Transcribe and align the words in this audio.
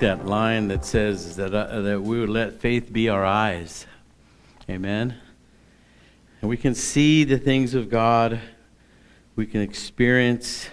that 0.00 0.26
line 0.26 0.68
that 0.68 0.84
says 0.84 1.34
that, 1.36 1.52
uh, 1.52 1.80
that 1.80 2.00
we 2.00 2.20
would 2.20 2.28
let 2.28 2.60
faith 2.60 2.92
be 2.92 3.08
our 3.08 3.24
eyes. 3.24 3.86
Amen. 4.70 5.16
And 6.40 6.48
we 6.48 6.56
can 6.56 6.74
see 6.74 7.24
the 7.24 7.38
things 7.38 7.74
of 7.74 7.90
God. 7.90 8.40
We 9.34 9.44
can 9.44 9.60
experience 9.60 10.68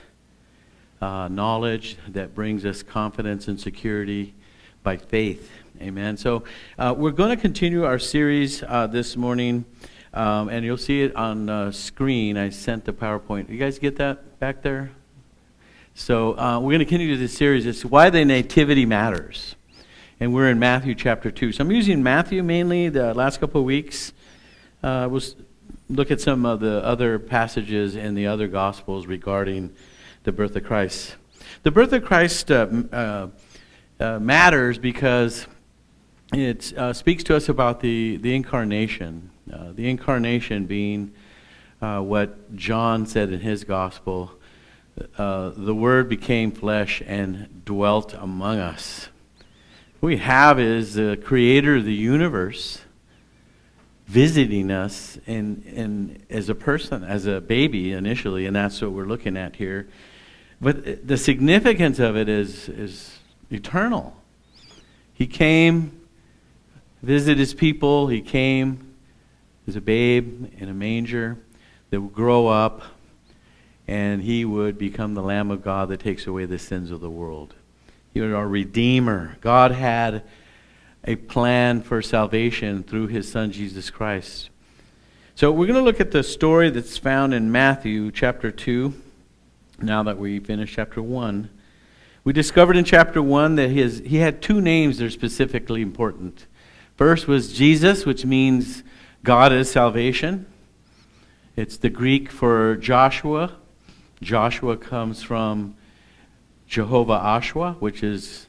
uh, 1.01 1.27
knowledge 1.27 1.97
that 2.09 2.35
brings 2.35 2.65
us 2.65 2.83
confidence 2.83 3.47
and 3.47 3.59
security 3.59 4.35
by 4.83 4.97
faith. 4.97 5.49
Amen. 5.81 6.17
So 6.17 6.43
uh, 6.77 6.93
we're 6.95 7.11
going 7.11 7.35
to 7.35 7.41
continue 7.41 7.83
our 7.83 7.99
series 7.99 8.61
uh, 8.63 8.85
this 8.87 9.17
morning, 9.17 9.65
um, 10.13 10.49
and 10.49 10.63
you'll 10.63 10.77
see 10.77 11.01
it 11.01 11.15
on 11.15 11.49
uh, 11.49 11.71
screen. 11.71 12.37
I 12.37 12.49
sent 12.49 12.85
the 12.85 12.93
PowerPoint. 12.93 13.49
You 13.49 13.57
guys 13.57 13.79
get 13.79 13.95
that 13.97 14.39
back 14.39 14.61
there? 14.61 14.91
So 15.97 16.37
uh, 16.37 16.59
we're 16.59 16.71
going 16.71 16.79
to 16.79 16.85
continue 16.85 17.15
this 17.15 17.37
series. 17.37 17.65
It's 17.65 17.85
why 17.85 18.09
the 18.09 18.25
nativity 18.25 18.85
matters. 18.85 19.55
And 20.19 20.33
we're 20.33 20.49
in 20.49 20.59
Matthew 20.59 20.93
chapter 20.93 21.31
2. 21.31 21.53
So 21.53 21.63
I'm 21.63 21.71
using 21.71 22.03
Matthew 22.03 22.43
mainly 22.43 22.89
the 22.89 23.13
last 23.13 23.39
couple 23.39 23.61
of 23.61 23.65
weeks. 23.65 24.11
Uh, 24.83 25.07
we'll 25.09 25.23
look 25.89 26.11
at 26.11 26.19
some 26.19 26.45
of 26.45 26.59
the 26.59 26.83
other 26.83 27.17
passages 27.17 27.95
in 27.95 28.13
the 28.13 28.27
other 28.27 28.49
Gospels 28.49 29.07
regarding 29.07 29.73
the 30.23 30.33
birth 30.33 30.57
of 30.57 30.65
Christ. 30.65 31.15
The 31.63 31.71
birth 31.71 31.93
of 31.93 32.03
Christ 32.03 32.51
uh, 32.51 32.67
uh, 32.91 33.27
uh 33.97 34.19
matters 34.19 34.77
because 34.77 35.47
it 36.33 36.73
uh, 36.77 36.91
speaks 36.91 37.23
to 37.23 37.37
us 37.37 37.47
about 37.47 37.79
the, 37.79 38.17
the 38.17 38.35
incarnation. 38.35 39.29
The 39.47 39.89
incarnation 39.89 40.65
being 40.65 41.13
what 41.79 42.53
John 42.53 43.05
said 43.05 43.31
in 43.31 43.39
his 43.39 43.63
Gospel 43.63 44.33
uh, 45.17 45.51
the 45.55 45.75
Word 45.75 46.07
became 46.09 46.51
flesh 46.51 47.01
and 47.05 47.63
dwelt 47.65 48.13
among 48.13 48.59
us. 48.59 49.09
What 49.99 50.07
we 50.07 50.17
have 50.17 50.59
is 50.59 50.93
the 50.93 51.19
Creator 51.21 51.77
of 51.77 51.85
the 51.85 51.93
universe 51.93 52.81
visiting 54.07 54.69
us 54.71 55.17
in, 55.25 55.63
in, 55.63 56.23
as 56.29 56.47
a 56.47 56.55
person, 56.55 57.03
as 57.03 57.25
a 57.25 57.41
baby 57.41 57.91
initially, 57.91 58.45
and 58.45 58.55
that's 58.55 58.81
what 58.81 58.91
we're 58.91 59.05
looking 59.05 59.35
at 59.35 59.55
here. 59.55 59.87
But 60.61 61.07
the 61.07 61.17
significance 61.17 61.99
of 61.99 62.15
it 62.15 62.29
is, 62.29 62.69
is 62.69 63.19
eternal. 63.49 64.15
He 65.13 65.27
came, 65.27 65.99
visited 67.01 67.39
his 67.39 67.53
people, 67.53 68.07
he 68.07 68.21
came 68.21 68.93
as 69.67 69.75
a 69.75 69.81
babe 69.81 70.51
in 70.57 70.69
a 70.69 70.73
manger 70.73 71.37
that 71.89 71.99
would 71.99 72.13
grow 72.13 72.47
up 72.47 72.83
and 73.87 74.21
he 74.21 74.45
would 74.45 74.77
become 74.77 75.13
the 75.13 75.21
Lamb 75.21 75.51
of 75.51 75.63
God 75.63 75.89
that 75.89 75.99
takes 75.99 76.27
away 76.27 76.45
the 76.45 76.59
sins 76.59 76.91
of 76.91 77.01
the 77.01 77.09
world. 77.09 77.53
He 78.13 78.21
was 78.21 78.33
our 78.33 78.47
Redeemer. 78.47 79.37
God 79.41 79.71
had 79.71 80.23
a 81.03 81.15
plan 81.15 81.81
for 81.81 82.01
salvation 82.01 82.83
through 82.83 83.07
his 83.07 83.31
Son, 83.31 83.51
Jesus 83.51 83.89
Christ. 83.89 84.49
So 85.35 85.51
we're 85.51 85.67
going 85.67 85.79
to 85.79 85.83
look 85.83 85.99
at 85.99 86.11
the 86.11 86.23
story 86.23 86.69
that's 86.69 86.97
found 86.97 87.33
in 87.33 87.51
Matthew 87.51 88.11
chapter 88.11 88.51
2, 88.51 88.93
now 89.81 90.01
that 90.03 90.17
we 90.17 90.39
finished 90.39 90.73
chapter 90.73 91.01
1. 91.01 91.49
We 92.23 92.33
discovered 92.33 92.77
in 92.77 92.85
chapter 92.85 93.21
1 93.21 93.55
that 93.55 93.69
his, 93.69 94.01
he 94.05 94.17
had 94.17 94.41
two 94.41 94.61
names 94.61 94.97
that 94.97 95.05
are 95.05 95.09
specifically 95.11 95.81
important. 95.81 96.47
First 96.95 97.27
was 97.27 97.53
Jesus, 97.53 98.05
which 98.05 98.25
means 98.25 98.81
God 99.23 99.51
is 99.51 99.69
salvation. 99.69 100.47
It's 101.55 101.77
the 101.77 101.89
Greek 101.89 102.31
for 102.31 102.77
Joshua, 102.77 103.57
Joshua 104.21 104.77
comes 104.77 105.21
from 105.21 105.75
Jehovah 106.67 107.19
Ashwa, 107.19 107.75
which 107.79 108.03
is 108.03 108.47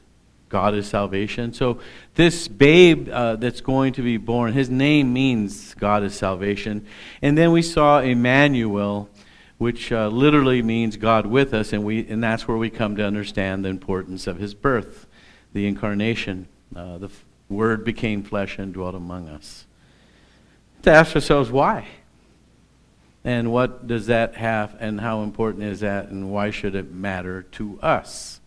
God 0.49 0.73
is 0.75 0.87
salvation. 0.87 1.53
So 1.53 1.79
this 2.15 2.47
babe 2.47 3.09
uh, 3.09 3.35
that's 3.35 3.61
going 3.61 3.93
to 3.93 4.01
be 4.01 4.17
born, 4.17 4.53
his 4.53 4.69
name 4.69 5.11
means 5.11 5.73
God 5.75 6.03
is 6.03 6.15
salvation. 6.15 6.85
And 7.21 7.37
then 7.37 7.51
we 7.51 7.61
saw 7.61 7.99
Emmanuel, 7.99 9.09
which 9.57 9.91
uh, 9.91 10.07
literally 10.07 10.61
means 10.61 10.95
God 10.95 11.25
with 11.25 11.53
us, 11.53 11.73
and 11.73 11.83
we 11.83 12.07
and 12.07 12.23
that's 12.23 12.47
where 12.47 12.57
we 12.57 12.69
come 12.69 12.95
to 12.95 13.05
understand 13.05 13.65
the 13.65 13.69
importance 13.69 14.27
of 14.27 14.37
his 14.37 14.53
birth, 14.53 15.07
the 15.53 15.67
incarnation. 15.67 16.47
Uh, 16.75 16.97
the 16.97 17.09
Word 17.49 17.83
became 17.83 18.23
flesh 18.23 18.57
and 18.57 18.73
dwelt 18.73 18.95
among 18.95 19.29
us. 19.29 19.65
To 20.83 20.91
ask 20.91 21.15
ourselves 21.15 21.49
why. 21.49 21.87
And 23.27 23.51
what 23.51 23.87
does 23.87 24.05
that 24.05 24.35
have, 24.35 24.77
and 24.79 25.01
how 25.01 25.21
important 25.21 25.65
is 25.65 25.81
that, 25.81 26.07
and 26.07 26.31
why 26.31 26.49
should 26.49 26.75
it 26.75 26.93
matter 26.93 27.43
to 27.51 27.77
us? 27.81 28.39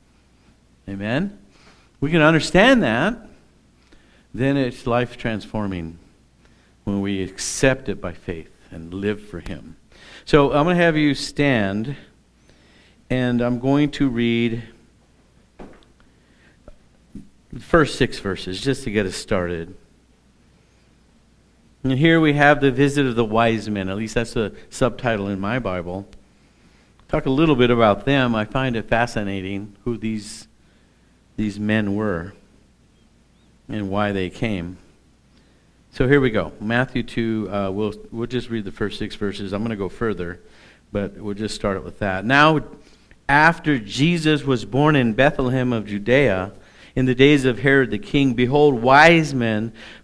Amen? 0.89 1.39
We 2.01 2.11
can 2.11 2.23
understand 2.23 2.83
that, 2.83 3.29
then 4.33 4.57
it's 4.57 4.87
life 4.87 5.19
transforming 5.19 5.99
when 6.85 7.03
we 7.03 7.23
accept 7.23 7.91
it 7.91 8.01
by 8.01 8.15
faith 8.15 8.51
and 8.71 8.95
live 8.95 9.21
for 9.21 9.41
Him. 9.41 9.77
So 10.25 10.47
I'm 10.55 10.65
going 10.65 10.79
to 10.79 10.83
have 10.83 10.97
you 10.97 11.15
stand, 11.15 11.95
and 13.11 13.43
I'm 13.43 13.59
going 13.59 13.91
to 13.91 14.09
read 14.09 14.63
the 17.53 17.61
first 17.61 17.97
six 17.97 18.19
verses 18.19 18.63
just 18.63 18.85
to 18.85 18.91
get 18.91 19.05
us 19.05 19.15
started. 19.15 19.77
And 21.83 21.93
here 21.93 22.21
we 22.21 22.35
have 22.35 22.61
the 22.61 22.71
visit 22.71 23.07
of 23.07 23.17
the 23.17 23.25
wise 23.25 23.71
men. 23.71 23.89
At 23.89 23.97
least 23.97 24.15
that's 24.15 24.35
the 24.35 24.55
subtitle 24.69 25.29
in 25.29 25.41
my 25.41 25.59
Bible. 25.59 26.07
Talk 27.09 27.25
a 27.25 27.31
little 27.31 27.57
bit 27.57 27.71
about 27.71 28.05
them. 28.05 28.35
I 28.35 28.45
find 28.45 28.77
it 28.77 28.87
fascinating 28.87 29.77
who 29.85 29.97
these, 29.97 30.47
these 31.37 31.59
men 31.59 31.95
were 31.95 32.35
and 33.67 33.89
why 33.89 34.13
they 34.13 34.29
came. 34.29 34.77
So 35.93 36.07
here 36.07 36.21
we 36.21 36.31
go. 36.31 36.53
Matthew 36.61 37.03
2, 37.03 37.49
uh, 37.51 37.71
we'll, 37.71 37.95
we'll 38.13 38.27
just 38.27 38.51
read 38.51 38.65
the 38.65 38.73
first 38.73 38.99
six 38.99 39.17
verses. 39.17 39.55
I'm 39.55 39.61
going 39.61 39.71
to 39.71 39.77
go 39.77 39.89
further, 39.89 40.39
but 40.93 41.17
we'll 41.17 41.35
just 41.35 41.55
start 41.55 41.79
it 41.79 41.83
with 41.83 41.99
that. 42.01 42.27
Now, 42.27 42.61
after 43.27 43.79
Jesus 43.79 44.45
was 44.45 44.67
born 44.67 44.97
in 44.97 45.15
Bethlehem 45.15 45.73
of 45.73 45.87
Judea, 45.87 46.53
in 46.95 47.07
the 47.07 47.15
days 47.15 47.45
of 47.45 47.61
Herod 47.61 47.91
the 47.91 47.99
king, 47.99 48.35
behold, 48.35 48.83
wise 48.83 49.33
men 49.33 49.73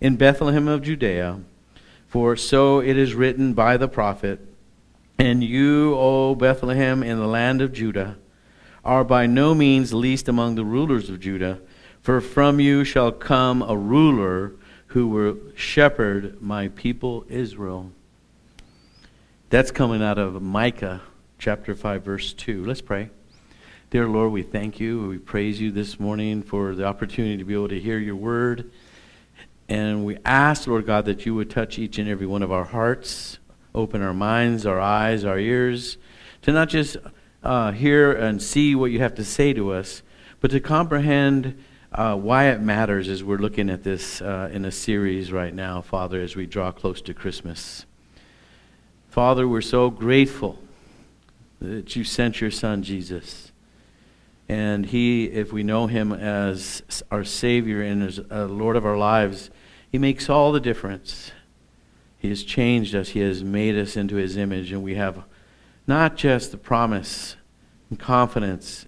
In 0.00 0.14
Bethlehem 0.16 0.68
of 0.68 0.82
Judea, 0.82 1.40
for 2.06 2.36
so 2.36 2.80
it 2.80 2.96
is 2.96 3.14
written 3.14 3.52
by 3.52 3.76
the 3.76 3.88
prophet, 3.88 4.38
And 5.18 5.42
you, 5.42 5.96
O 5.96 6.36
Bethlehem, 6.36 7.02
in 7.02 7.18
the 7.18 7.26
land 7.26 7.60
of 7.60 7.72
Judah, 7.72 8.16
are 8.84 9.02
by 9.02 9.26
no 9.26 9.56
means 9.56 9.92
least 9.92 10.28
among 10.28 10.54
the 10.54 10.64
rulers 10.64 11.10
of 11.10 11.18
Judah, 11.18 11.58
for 12.00 12.20
from 12.20 12.60
you 12.60 12.84
shall 12.84 13.10
come 13.10 13.60
a 13.60 13.76
ruler 13.76 14.52
who 14.88 15.08
will 15.08 15.36
shepherd 15.56 16.40
my 16.40 16.68
people 16.68 17.24
Israel. 17.28 17.90
That's 19.50 19.72
coming 19.72 20.02
out 20.02 20.18
of 20.18 20.40
Micah 20.40 21.02
chapter 21.38 21.74
5, 21.74 22.04
verse 22.04 22.32
2. 22.34 22.64
Let's 22.64 22.80
pray. 22.80 23.10
Dear 23.90 24.06
Lord, 24.06 24.30
we 24.30 24.42
thank 24.42 24.78
you. 24.78 25.08
We 25.08 25.18
praise 25.18 25.60
you 25.60 25.72
this 25.72 25.98
morning 25.98 26.42
for 26.42 26.76
the 26.76 26.84
opportunity 26.84 27.38
to 27.38 27.44
be 27.44 27.54
able 27.54 27.68
to 27.68 27.80
hear 27.80 27.98
your 27.98 28.16
word. 28.16 28.70
And 29.68 30.04
we 30.04 30.16
ask, 30.24 30.66
Lord 30.66 30.86
God, 30.86 31.04
that 31.04 31.26
you 31.26 31.34
would 31.34 31.50
touch 31.50 31.78
each 31.78 31.98
and 31.98 32.08
every 32.08 32.26
one 32.26 32.42
of 32.42 32.50
our 32.50 32.64
hearts, 32.64 33.38
open 33.74 34.00
our 34.00 34.14
minds, 34.14 34.64
our 34.64 34.80
eyes, 34.80 35.24
our 35.24 35.38
ears, 35.38 35.98
to 36.42 36.52
not 36.52 36.68
just 36.68 36.96
uh, 37.42 37.72
hear 37.72 38.12
and 38.12 38.42
see 38.42 38.74
what 38.74 38.90
you 38.90 39.00
have 39.00 39.14
to 39.16 39.24
say 39.24 39.52
to 39.52 39.72
us, 39.72 40.02
but 40.40 40.50
to 40.52 40.60
comprehend 40.60 41.62
uh, 41.92 42.14
why 42.16 42.46
it 42.46 42.60
matters 42.60 43.08
as 43.08 43.22
we're 43.22 43.38
looking 43.38 43.68
at 43.68 43.82
this 43.82 44.22
uh, 44.22 44.48
in 44.52 44.64
a 44.64 44.72
series 44.72 45.32
right 45.32 45.54
now, 45.54 45.82
Father, 45.82 46.20
as 46.20 46.34
we 46.34 46.46
draw 46.46 46.72
close 46.72 47.02
to 47.02 47.12
Christmas. 47.12 47.84
Father, 49.10 49.46
we're 49.46 49.60
so 49.60 49.90
grateful 49.90 50.58
that 51.60 51.96
you 51.96 52.04
sent 52.04 52.40
your 52.40 52.50
Son, 52.50 52.82
Jesus 52.82 53.48
and 54.48 54.86
He, 54.86 55.24
if 55.24 55.52
we 55.52 55.62
know 55.62 55.86
Him 55.86 56.12
as 56.12 56.82
our 57.10 57.24
Savior 57.24 57.82
and 57.82 58.02
as 58.02 58.20
uh, 58.30 58.46
Lord 58.46 58.76
of 58.76 58.86
our 58.86 58.96
lives, 58.96 59.50
He 59.90 59.98
makes 59.98 60.28
all 60.28 60.52
the 60.52 60.60
difference. 60.60 61.32
He 62.18 62.28
has 62.28 62.42
changed 62.42 62.94
us, 62.94 63.10
He 63.10 63.20
has 63.20 63.42
made 63.42 63.76
us 63.76 63.96
into 63.96 64.16
His 64.16 64.36
image, 64.36 64.72
and 64.72 64.82
we 64.82 64.96
have 64.96 65.24
not 65.86 66.16
just 66.16 66.50
the 66.50 66.58
promise 66.58 67.36
and 67.88 67.98
confidence, 67.98 68.86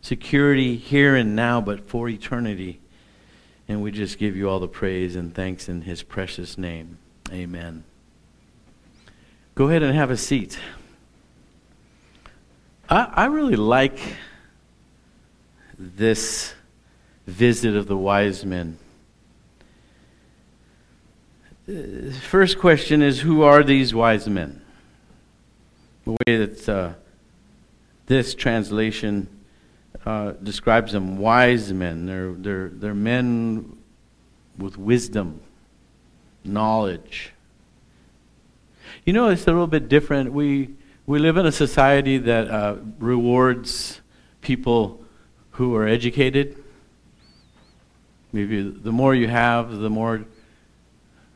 security 0.00 0.76
here 0.76 1.14
and 1.14 1.36
now, 1.36 1.60
but 1.60 1.88
for 1.88 2.08
eternity. 2.08 2.80
And 3.68 3.82
we 3.82 3.92
just 3.92 4.18
give 4.18 4.36
you 4.36 4.48
all 4.48 4.58
the 4.58 4.66
praise 4.66 5.14
and 5.14 5.32
thanks 5.32 5.68
in 5.68 5.82
his 5.82 6.02
precious 6.02 6.58
name. 6.58 6.98
Amen. 7.30 7.84
Go 9.54 9.68
ahead 9.68 9.84
and 9.84 9.94
have 9.94 10.10
a 10.10 10.16
seat. 10.16 10.58
I, 12.88 13.04
I 13.14 13.24
really 13.26 13.54
like 13.54 14.00
this 15.78 16.52
visit 17.26 17.76
of 17.76 17.86
the 17.86 17.96
wise 17.96 18.44
men. 18.44 18.76
First 22.22 22.58
question 22.58 23.00
is 23.00 23.20
Who 23.20 23.42
are 23.42 23.62
these 23.62 23.94
wise 23.94 24.28
men? 24.28 24.60
The 26.04 26.12
way 26.12 26.46
that 26.46 26.68
uh, 26.68 26.92
this 28.06 28.34
translation 28.34 29.28
uh, 30.04 30.32
describes 30.42 30.92
them 30.92 31.18
wise 31.18 31.72
men. 31.72 32.06
They're, 32.06 32.32
they're, 32.32 32.68
they're 32.70 32.94
men 32.94 33.76
with 34.58 34.76
wisdom, 34.78 35.40
knowledge. 36.42 37.32
You 39.04 39.12
know, 39.12 39.28
it's 39.28 39.44
a 39.44 39.52
little 39.52 39.68
bit 39.68 39.88
different. 39.88 40.32
We, 40.32 40.70
we 41.06 41.20
live 41.20 41.36
in 41.36 41.46
a 41.46 41.52
society 41.52 42.18
that 42.18 42.50
uh, 42.50 42.76
rewards 42.98 44.00
people 44.40 45.04
who 45.52 45.76
are 45.76 45.86
educated. 45.86 46.64
Maybe 48.32 48.62
the 48.62 48.92
more 48.92 49.14
you 49.14 49.28
have, 49.28 49.70
the 49.70 49.90
more 49.90 50.24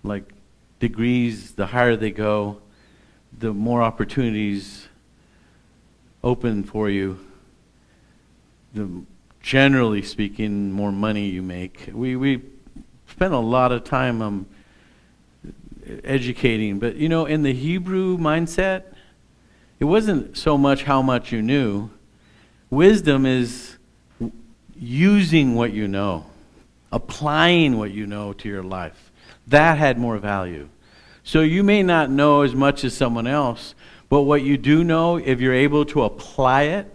like 0.05 0.33
degrees, 0.79 1.53
the 1.53 1.67
higher 1.67 1.97
they 1.97 2.11
go, 2.11 2.61
the 3.37 3.53
more 3.53 3.83
opportunities 3.83 4.87
open 6.23 6.63
for 6.63 6.89
you. 6.89 7.19
The 8.75 8.89
generally 9.41 10.03
speaking, 10.03 10.73
more 10.73 10.93
money 10.93 11.27
you 11.27 11.43
make. 11.43 11.91
We 11.93 12.17
we 12.17 12.43
spend 13.09 13.35
a 13.35 13.39
lot 13.39 13.73
of 13.73 13.85
time 13.85 14.23
um, 14.23 14.47
educating, 16.03 16.79
but 16.79 16.97
you 16.97 17.09
know, 17.09 17.27
in 17.27 17.43
the 17.43 17.53
Hebrew 17.53 18.17
mindset, 18.19 18.85
it 19.79 19.85
wasn't 19.85 20.37
so 20.37 20.57
much 20.57 20.85
how 20.85 21.03
much 21.03 21.33
you 21.33 21.43
knew. 21.43 21.91
Wisdom 22.71 23.27
is 23.27 23.77
using 24.77 25.55
what 25.55 25.73
you 25.73 25.89
know, 25.89 26.27
applying 26.91 27.79
what 27.79 27.91
you 27.91 28.07
know 28.07 28.33
to 28.33 28.49
your 28.49 28.63
life. 28.63 29.13
That 29.47 29.79
had 29.79 29.99
more 29.99 30.19
value. 30.19 30.69
So 31.23 31.41
you 31.41 31.63
may 31.63 31.83
not 31.83 32.11
know 32.11 32.43
as 32.43 32.55
much 32.55 32.85
as 32.85 32.95
someone 32.95 33.27
else, 33.27 33.75
but 34.09 34.23
what 34.23 34.43
you 34.43 34.57
do 34.57 34.85
know, 34.85 35.17
if 35.17 35.41
you're 35.41 35.55
able 35.55 35.85
to 35.87 36.03
apply 36.03 36.63
it 36.63 36.95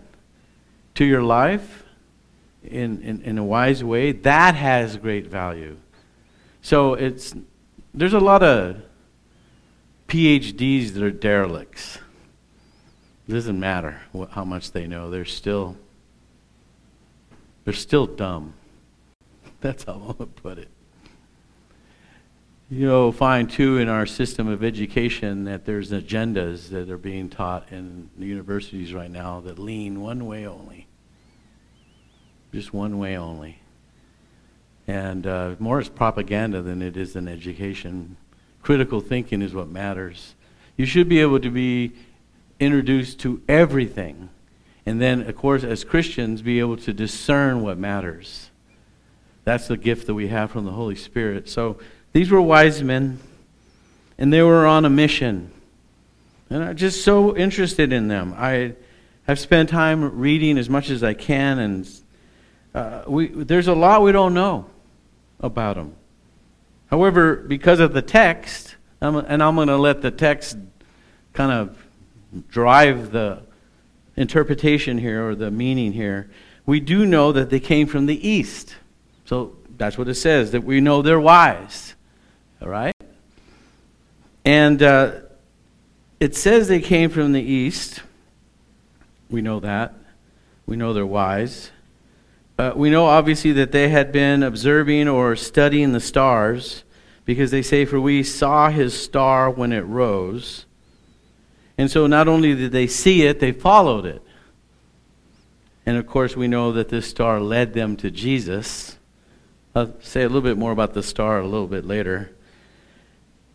to 0.96 1.06
your 1.06 1.24
life 1.24 1.84
in, 2.64 3.02
in, 3.02 3.22
in 3.24 3.38
a 3.38 3.44
wise 3.44 3.84
way, 3.84 4.12
that 4.12 4.56
has 4.56 4.98
great 4.98 5.28
value. 5.28 5.78
So 6.62 6.94
it's 6.94 7.34
there's 7.94 8.14
a 8.14 8.20
lot 8.20 8.44
of 8.44 8.82
PhDs 10.08 10.94
that 10.94 11.04
are 11.04 11.12
derelicts. 11.12 11.98
It 13.28 13.34
doesn't 13.34 13.60
matter 13.60 14.02
what, 14.12 14.32
how 14.32 14.44
much 14.44 14.72
they 14.72 14.88
know; 14.88 15.10
they're 15.10 15.26
still 15.26 15.78
they're 17.64 17.74
still 17.74 18.08
dumb. 18.08 18.54
That's 19.62 19.84
how 19.84 19.94
I'm 19.94 20.00
going 20.00 20.18
to 20.18 20.26
put 20.26 20.58
it. 20.58 20.70
You'll 22.72 23.12
find, 23.12 23.50
too, 23.50 23.78
in 23.78 23.90
our 23.90 24.06
system 24.06 24.48
of 24.48 24.64
education 24.64 25.46
that 25.46 25.66
there's 25.66 25.92
agendas 25.92 26.70
that 26.70 26.90
are 26.90 26.98
being 26.98 27.30
taught 27.30 27.72
in 27.72 28.10
the 28.18 28.28
universities 28.28 28.94
right 28.94 29.10
now 29.10 29.40
that 29.42 29.58
lean 29.58 30.02
one 30.02 30.26
way 30.26 30.46
only. 30.46 30.88
Just 32.54 32.74
one 32.74 33.00
way 33.00 33.18
only. 33.18 33.60
And 34.88 35.26
uh, 35.26 35.56
more 35.58 35.80
is 35.80 35.90
propaganda 35.90 36.62
than 36.62 36.82
it 36.82 36.96
is 36.96 37.16
an 37.16 37.28
education. 37.28 38.18
Critical 38.62 39.02
thinking 39.02 39.42
is 39.42 39.54
what 39.54 39.68
matters. 39.68 40.36
You 40.78 40.86
should 40.86 41.10
be 41.10 41.22
able 41.22 41.40
to 41.40 41.50
be 41.50 41.94
introduced 42.60 43.20
to 43.22 43.42
everything 43.48 44.30
and 44.90 45.00
then, 45.00 45.22
of 45.22 45.36
course, 45.36 45.64
as 45.64 45.84
Christians, 45.84 46.42
be 46.42 46.60
able 46.60 46.78
to 46.78 46.92
discern 46.94 47.62
what 47.62 47.78
matters. 47.78 48.50
That's 49.44 49.68
the 49.68 49.78
gift 49.78 50.08
that 50.08 50.16
we 50.16 50.30
have 50.30 50.50
from 50.50 50.66
the 50.66 50.72
Holy 50.72 50.96
Spirit. 50.96 51.48
So 51.48 51.78
these 52.14 52.32
were 52.32 52.42
wise 52.42 52.82
men, 52.82 53.20
and 54.18 54.34
they 54.34 54.42
were 54.42 54.66
on 54.66 54.86
a 54.86 54.90
mission. 54.90 55.52
And 56.50 56.64
I'm 56.64 56.76
just 56.76 57.04
so 57.04 57.36
interested 57.38 57.94
in 57.94 58.08
them. 58.08 58.34
I 58.36 58.74
have 59.28 59.40
spent 59.40 59.70
time 59.70 60.20
reading 60.20 60.58
as 60.58 60.70
much 60.70 60.90
as 60.90 61.04
I 61.04 61.14
can, 61.14 61.60
and 61.60 61.90
uh, 62.74 63.04
we, 63.08 63.28
there's 63.28 63.68
a 63.68 63.76
lot 63.76 64.02
we 64.02 64.12
don't 64.12 64.34
know 64.34 64.66
about 65.40 65.76
them. 65.76 65.94
However, 66.90 67.36
because 67.36 67.80
of 67.80 67.94
the 67.94 68.02
text, 68.02 68.76
I'm, 69.02 69.16
and 69.16 69.44
I'm 69.44 69.56
going 69.56 69.68
to 69.68 69.78
let 69.78 70.02
the 70.02 70.12
text 70.12 70.58
kind 71.34 71.52
of 71.52 71.78
drive 72.50 73.12
the 73.12 73.44
interpretation 74.16 74.98
here 74.98 75.28
or 75.30 75.36
the 75.36 75.52
meaning 75.52 75.94
here, 75.94 76.30
we 76.66 76.80
do 76.80 77.06
know 77.06 77.32
that 77.32 77.50
they 77.50 77.60
came 77.60 77.88
from 77.88 78.08
the 78.08 78.28
east. 78.28 78.76
So 79.26 79.56
that's 79.78 79.98
what 79.98 80.08
it 80.08 80.16
says, 80.16 80.52
that 80.52 80.64
we 80.64 80.82
know 80.82 81.02
they're 81.02 81.20
wise. 81.20 81.96
All 82.62 82.70
right? 82.70 82.96
And 84.46 84.82
uh, 84.82 85.12
it 86.20 86.36
says 86.36 86.68
they 86.68 86.82
came 86.82 87.10
from 87.10 87.32
the 87.32 87.42
east. 87.42 88.02
We 89.30 89.42
know 89.42 89.60
that. 89.60 89.94
We 90.66 90.76
know 90.76 90.94
they're 90.94 91.06
wise. 91.06 91.72
Uh, 92.58 92.74
we 92.76 92.90
know, 92.90 93.06
obviously, 93.06 93.54
that 93.54 93.72
they 93.72 93.90
had 93.90 94.12
been 94.12 94.44
observing 94.44 95.08
or 95.08 95.36
studying 95.36 95.94
the 95.94 96.00
stars 96.00 96.84
because 97.26 97.52
they 97.52 97.62
say, 97.62 97.86
For 97.86 98.02
we 98.02 98.22
saw 98.24 98.70
his 98.70 99.00
star 99.00 99.50
when 99.50 99.72
it 99.72 99.86
rose. 99.86 100.66
And 101.78 101.90
so 101.90 102.08
not 102.08 102.28
only 102.28 102.56
did 102.56 102.74
they 102.74 102.88
see 102.88 103.24
it, 103.24 103.40
they 103.40 103.54
followed 103.54 104.06
it. 104.06 104.22
And 105.86 105.96
of 105.96 106.06
course, 106.06 106.36
we 106.36 106.48
know 106.48 106.74
that 106.74 106.90
this 106.90 107.08
star 107.08 107.40
led 107.40 107.74
them 107.74 107.96
to 107.98 108.12
Jesus. 108.12 108.98
I'll 109.74 109.94
say 110.02 110.24
a 110.24 110.28
little 110.28 110.42
bit 110.42 110.58
more 110.58 110.74
about 110.74 110.94
the 110.94 111.02
star 111.02 111.40
a 111.40 111.48
little 111.48 111.68
bit 111.68 111.86
later. 111.86 112.36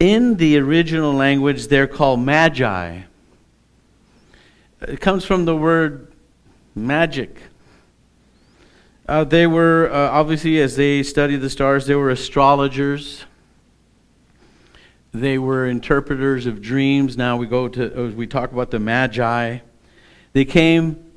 In 0.01 0.37
the 0.37 0.59
original 0.59 1.13
language, 1.13 1.69
they're 1.69 1.87
called 1.87 2.21
magi. 2.21 3.03
It 4.83 5.01
comes 5.01 5.25
from 5.25 5.45
the 5.45 5.57
word 5.57 6.13
magic. 6.75 7.39
Uh, 9.07 9.23
they 9.23 9.47
were, 9.47 9.91
uh, 9.93 10.11
obviously, 10.11 10.61
as 10.61 10.77
they 10.77 11.03
studied 11.03 11.37
the 11.37 11.51
stars, 11.51 11.87
they 11.87 11.95
were 11.95 12.11
astrologers. 12.11 13.25
They 15.13 15.39
were 15.39 15.67
interpreters 15.67 16.47
of 16.47 16.61
dreams. 16.61 17.17
Now 17.17 17.37
we 17.37 17.47
go 17.47 17.69
to, 17.69 18.13
we 18.17 18.27
talk 18.27 18.51
about 18.51 18.71
the 18.71 18.81
Magi. 18.81 19.59
They 20.33 20.45
came, 20.45 21.13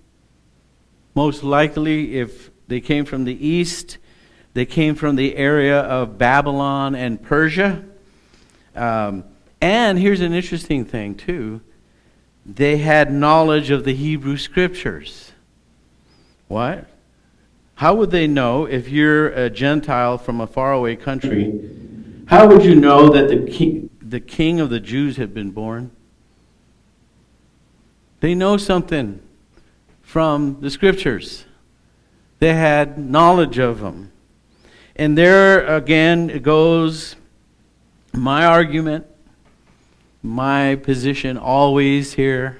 most 1.16 1.44
likely, 1.44 2.20
if 2.20 2.52
they 2.68 2.80
came 2.80 3.06
from 3.06 3.24
the 3.24 3.48
east, 3.48 3.98
they 4.54 4.66
came 4.66 4.94
from 4.94 5.16
the 5.16 5.36
area 5.36 5.80
of 5.80 6.18
Babylon 6.18 6.94
and 6.94 7.22
Persia. 7.22 7.84
Um, 8.78 9.24
and 9.60 9.98
here's 9.98 10.22
an 10.22 10.34
interesting 10.34 10.86
thing, 10.86 11.16
too. 11.16 11.62
They 12.46 12.78
had 12.78 13.12
knowledge 13.12 13.72
of 13.72 13.84
the 13.84 13.94
Hebrew 13.94 14.38
scriptures. 14.38 15.32
What? 16.48 16.88
How 17.76 17.94
would 17.96 18.12
they 18.12 18.28
know 18.28 18.66
if 18.66 18.88
you're 18.90 19.30
a 19.30 19.50
Gentile 19.50 20.18
from 20.18 20.42
a 20.42 20.48
faraway 20.48 20.96
country? 20.96 21.60
How 22.28 22.48
would 22.48 22.64
you 22.64 22.76
know 22.76 23.10
that 23.10 23.28
the 23.28 23.52
king, 23.52 23.90
the 24.02 24.20
king 24.20 24.60
of 24.60 24.70
the 24.70 24.80
Jews 24.80 25.18
had 25.18 25.34
been 25.34 25.52
born? 25.52 25.92
They 28.20 28.34
know 28.34 28.58
something 28.58 29.22
from 30.02 30.58
the 30.62 30.70
scriptures. 30.70 31.46
They 32.40 32.54
had 32.54 32.98
knowledge 32.98 33.60
of 33.60 33.82
them. 33.82 34.12
And 34.96 35.18
there 35.18 35.66
again 35.68 36.42
goes 36.42 37.16
my 38.18 38.46
argument, 38.46 39.06
my 40.24 40.76
position 40.76 41.38
always 41.38 42.14
here. 42.14 42.60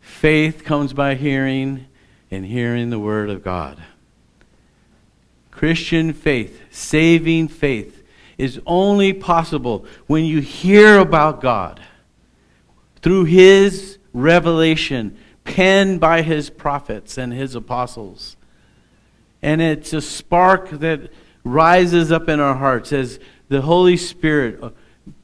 Faith 0.00 0.64
comes 0.64 0.92
by 0.92 1.14
hearing, 1.14 1.86
and 2.30 2.44
hearing 2.44 2.90
the 2.90 2.98
Word 2.98 3.30
of 3.30 3.42
God. 3.42 3.82
Christian 5.50 6.12
faith, 6.12 6.60
saving 6.70 7.48
faith, 7.48 8.04
is 8.36 8.60
only 8.66 9.12
possible 9.12 9.84
when 10.06 10.24
you 10.24 10.40
hear 10.40 10.98
about 10.98 11.40
God 11.40 11.80
through 13.02 13.24
His 13.24 13.98
revelation, 14.12 15.16
penned 15.44 16.00
by 16.00 16.22
His 16.22 16.50
prophets 16.50 17.18
and 17.18 17.32
His 17.32 17.54
apostles. 17.54 18.36
And 19.42 19.60
it's 19.60 19.92
a 19.92 20.00
spark 20.00 20.70
that 20.70 21.12
rises 21.44 22.12
up 22.12 22.28
in 22.28 22.40
our 22.40 22.54
hearts 22.54 22.92
as 22.92 23.18
the 23.48 23.62
Holy 23.62 23.96
Spirit 23.96 24.62
uh, 24.62 24.70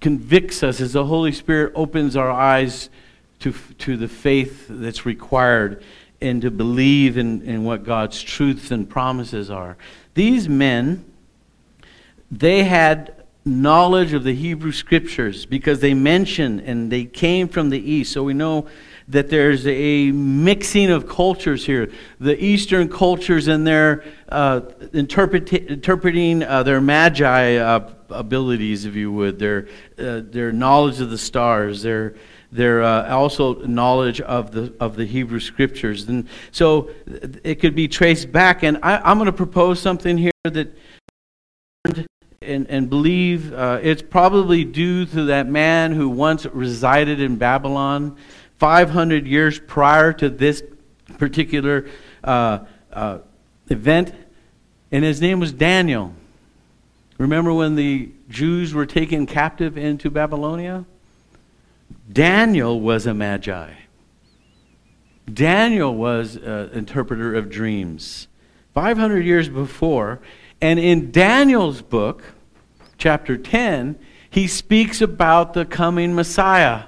convicts 0.01 0.63
us, 0.63 0.81
as 0.81 0.95
the 0.95 1.05
Holy 1.05 1.33
Spirit 1.33 1.73
opens 1.75 2.17
our 2.17 2.31
eyes 2.31 2.91
to, 3.41 3.53
to 3.79 3.97
the 3.97 4.09
faith 4.09 4.67
that's 4.69 5.05
required 5.05 5.83
and 6.21 6.41
to 6.43 6.51
believe 6.51 7.19
in, 7.19 7.43
in 7.43 7.65
what 7.65 7.85
God's 7.85 8.23
truths 8.23 8.71
and 8.71 8.89
promises 8.89 9.51
are. 9.51 9.77
These 10.15 10.49
men 10.49 11.05
they 12.31 12.65
had 12.65 13.25
knowledge 13.45 14.13
of 14.13 14.25
the 14.25 14.35
Hebrew 14.35 14.73
scriptures 14.73 15.47
because 15.47 15.81
they 15.81 15.95
mention 15.95 16.61
and 16.61 16.91
they 16.91 17.05
came 17.05 17.49
from 17.49 17.71
the 17.71 17.79
east. 17.79 18.13
So 18.13 18.23
we 18.23 18.35
know 18.35 18.67
that 19.09 19.29
there's 19.29 19.67
a 19.67 20.11
mixing 20.13 20.91
of 20.91 21.09
cultures 21.09 21.67
here. 21.67 21.91
The 22.19 22.43
Eastern 22.43 22.89
cultures 22.89 23.49
and 23.49 23.67
their 23.67 24.03
uh, 24.31 24.63
interpret- 24.95 25.53
interpreting 25.53 26.43
uh, 26.43 26.63
their 26.63 26.81
magi 26.81 27.57
uh, 27.57 27.81
abilities, 28.19 28.85
if 28.85 28.95
you 28.95 29.13
would, 29.13 29.39
their, 29.39 29.69
uh, 29.99 30.21
their 30.25 30.53
knowledge 30.53 31.01
of 31.01 31.11
the 31.11 31.19
stars, 31.19 31.83
their, 31.83 32.15
their 32.53 32.83
uh, 32.83 33.09
also 33.09 33.55
knowledge 33.67 34.21
of 34.21 34.53
the, 34.53 34.73
of 34.81 34.97
the 34.97 35.05
Hebrew 35.05 35.41
scriptures. 35.41 36.09
And 36.09 36.29
so 36.53 36.91
it 37.43 37.57
could 37.57 37.75
be 37.75 37.89
traced 37.89 38.31
back. 38.31 38.63
And 38.63 38.79
I, 38.83 38.99
I'm 38.99 39.19
going 39.19 39.27
to 39.27 39.33
propose 39.33 39.81
something 39.81 40.17
here 40.17 40.33
that 40.45 40.77
and, 42.45 42.69
and 42.69 42.91
believe 42.91 43.53
uh, 43.53 43.81
it's 43.83 44.03
probably 44.03 44.65
due 44.65 45.07
to 45.07 45.25
that 45.25 45.49
man 45.49 45.93
who 45.93 46.09
once 46.09 46.47
resided 46.47 47.21
in 47.21 47.37
Babylon 47.37 48.17
500 48.59 49.27
years 49.27 49.59
prior 49.59 50.13
to 50.13 50.29
this 50.29 50.63
particular 51.19 51.89
uh, 52.23 52.61
uh, 52.93 53.19
event, 53.69 54.15
and 54.93 55.05
his 55.05 55.21
name 55.21 55.41
was 55.41 55.53
Daniel. 55.53 56.15
Remember 57.19 57.53
when 57.53 57.77
the 57.77 58.11
Jews 58.29 58.75
were 58.75 58.87
taken 58.87 59.27
captive 59.27 59.79
into 59.79 60.11
Babylonia? 60.11 60.85
Daniel 62.13 62.81
was 62.81 63.07
a 63.07 63.15
magi. 63.15 63.73
Daniel 65.33 65.95
was 65.95 66.37
an 66.37 66.71
interpreter 66.71 67.35
of 67.35 67.49
dreams. 67.49 68.29
500 68.75 69.25
years 69.25 69.49
before, 69.49 70.21
and 70.61 70.79
in 70.79 71.13
Daniel's 71.13 71.81
book, 71.81 72.25
chapter 72.99 73.37
10, 73.37 73.99
he 74.29 74.47
speaks 74.49 75.01
about 75.01 75.55
the 75.55 75.65
coming 75.65 76.15
Messiah. 76.15 76.85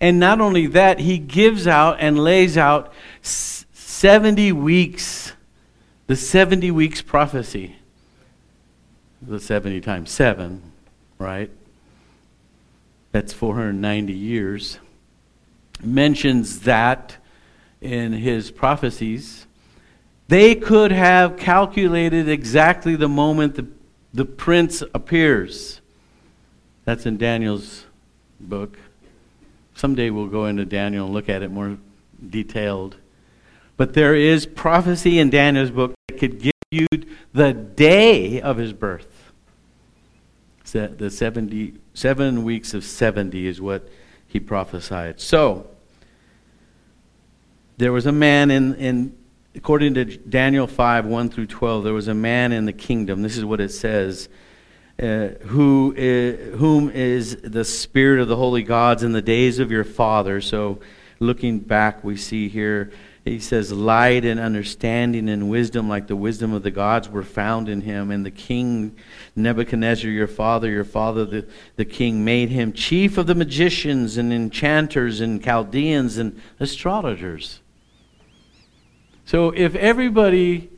And 0.00 0.20
not 0.20 0.40
only 0.40 0.66
that, 0.68 1.00
he 1.00 1.18
gives 1.18 1.66
out 1.66 1.96
and 1.98 2.18
lays 2.18 2.56
out 2.56 2.92
70 3.22 4.52
weeks, 4.52 5.32
the 6.06 6.16
70 6.16 6.70
weeks 6.70 7.02
prophecy. 7.02 7.76
The 9.26 9.40
70 9.40 9.80
times 9.80 10.10
7, 10.10 10.60
right? 11.18 11.50
That's 13.12 13.32
490 13.32 14.12
years. 14.12 14.78
Mentions 15.82 16.60
that 16.60 17.16
in 17.80 18.12
his 18.12 18.50
prophecies. 18.50 19.46
They 20.28 20.54
could 20.54 20.90
have 20.92 21.38
calculated 21.38 22.28
exactly 22.28 22.96
the 22.96 23.08
moment 23.08 23.54
the, 23.54 23.66
the 24.12 24.24
prince 24.24 24.82
appears. 24.92 25.80
That's 26.84 27.06
in 27.06 27.16
Daniel's 27.16 27.86
book. 28.40 28.78
Someday 29.74 30.10
we'll 30.10 30.26
go 30.26 30.46
into 30.46 30.64
Daniel 30.64 31.06
and 31.06 31.14
look 31.14 31.28
at 31.28 31.42
it 31.42 31.50
more 31.50 31.78
detailed. 32.30 32.96
But 33.76 33.94
there 33.94 34.14
is 34.14 34.44
prophecy 34.44 35.18
in 35.18 35.30
Daniel's 35.30 35.70
book 35.70 35.94
that 36.08 36.18
could 36.18 36.40
give 36.40 36.52
you 36.70 36.86
the 37.32 37.52
day 37.52 38.40
of 38.40 38.56
his 38.56 38.72
birth. 38.72 39.13
The 40.74 41.08
70, 41.08 41.74
seven 41.94 42.42
weeks 42.42 42.74
of 42.74 42.82
70 42.82 43.46
is 43.46 43.60
what 43.60 43.88
he 44.26 44.40
prophesied. 44.40 45.20
So, 45.20 45.68
there 47.76 47.92
was 47.92 48.06
a 48.06 48.12
man 48.12 48.50
in, 48.50 48.74
in 48.74 49.16
according 49.54 49.94
to 49.94 50.04
Daniel 50.04 50.66
5 50.66 51.06
1 51.06 51.30
through 51.30 51.46
12, 51.46 51.84
there 51.84 51.92
was 51.92 52.08
a 52.08 52.14
man 52.14 52.50
in 52.50 52.64
the 52.64 52.72
kingdom. 52.72 53.22
This 53.22 53.36
is 53.36 53.44
what 53.44 53.60
it 53.60 53.68
says. 53.68 54.28
Uh, 55.00 55.28
who 55.42 55.94
is, 55.96 56.58
whom 56.58 56.90
is 56.90 57.36
the 57.36 57.64
spirit 57.64 58.20
of 58.20 58.26
the 58.26 58.36
holy 58.36 58.64
gods 58.64 59.04
in 59.04 59.12
the 59.12 59.22
days 59.22 59.60
of 59.60 59.70
your 59.70 59.84
father. 59.84 60.40
So, 60.40 60.80
looking 61.20 61.60
back, 61.60 62.02
we 62.02 62.16
see 62.16 62.48
here 62.48 62.90
he 63.24 63.38
says, 63.38 63.72
Light 63.72 64.24
and 64.24 64.38
understanding 64.38 65.30
and 65.30 65.48
wisdom, 65.48 65.88
like 65.88 66.08
the 66.08 66.16
wisdom 66.16 66.52
of 66.52 66.62
the 66.62 66.70
gods, 66.70 67.08
were 67.08 67.22
found 67.22 67.70
in 67.70 67.80
him. 67.80 68.10
And 68.10 68.24
the 68.24 68.30
king 68.30 68.96
Nebuchadnezzar, 69.34 70.10
your 70.10 70.26
father, 70.26 70.68
your 70.70 70.84
father, 70.84 71.24
the, 71.24 71.46
the 71.76 71.86
king, 71.86 72.22
made 72.24 72.50
him 72.50 72.72
chief 72.74 73.16
of 73.16 73.26
the 73.26 73.34
magicians 73.34 74.18
and 74.18 74.32
enchanters 74.32 75.22
and 75.22 75.42
Chaldeans 75.42 76.18
and 76.18 76.38
astrologers. 76.60 77.60
So, 79.24 79.50
if 79.50 79.74
everybody 79.74 80.68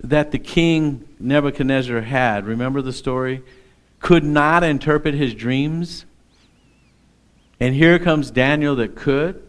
that 0.00 0.32
the 0.32 0.40
king 0.40 1.08
Nebuchadnezzar 1.20 2.00
had, 2.00 2.44
remember 2.44 2.82
the 2.82 2.92
story, 2.92 3.42
could 4.00 4.24
not 4.24 4.64
interpret 4.64 5.14
his 5.14 5.32
dreams, 5.32 6.06
and 7.60 7.72
here 7.72 8.00
comes 8.00 8.32
Daniel 8.32 8.74
that 8.76 8.96
could, 8.96 9.45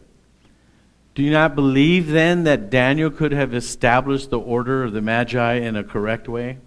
do 1.18 1.24
you 1.24 1.32
not 1.32 1.56
believe 1.56 2.10
then 2.10 2.44
that 2.44 2.70
Daniel 2.70 3.10
could 3.10 3.32
have 3.32 3.52
established 3.52 4.30
the 4.30 4.38
order 4.38 4.84
of 4.84 4.94
the 4.94 5.02
Magi 5.02 5.56
in 5.56 5.76
a 5.76 5.84
correct 5.84 6.28
way? 6.28 6.60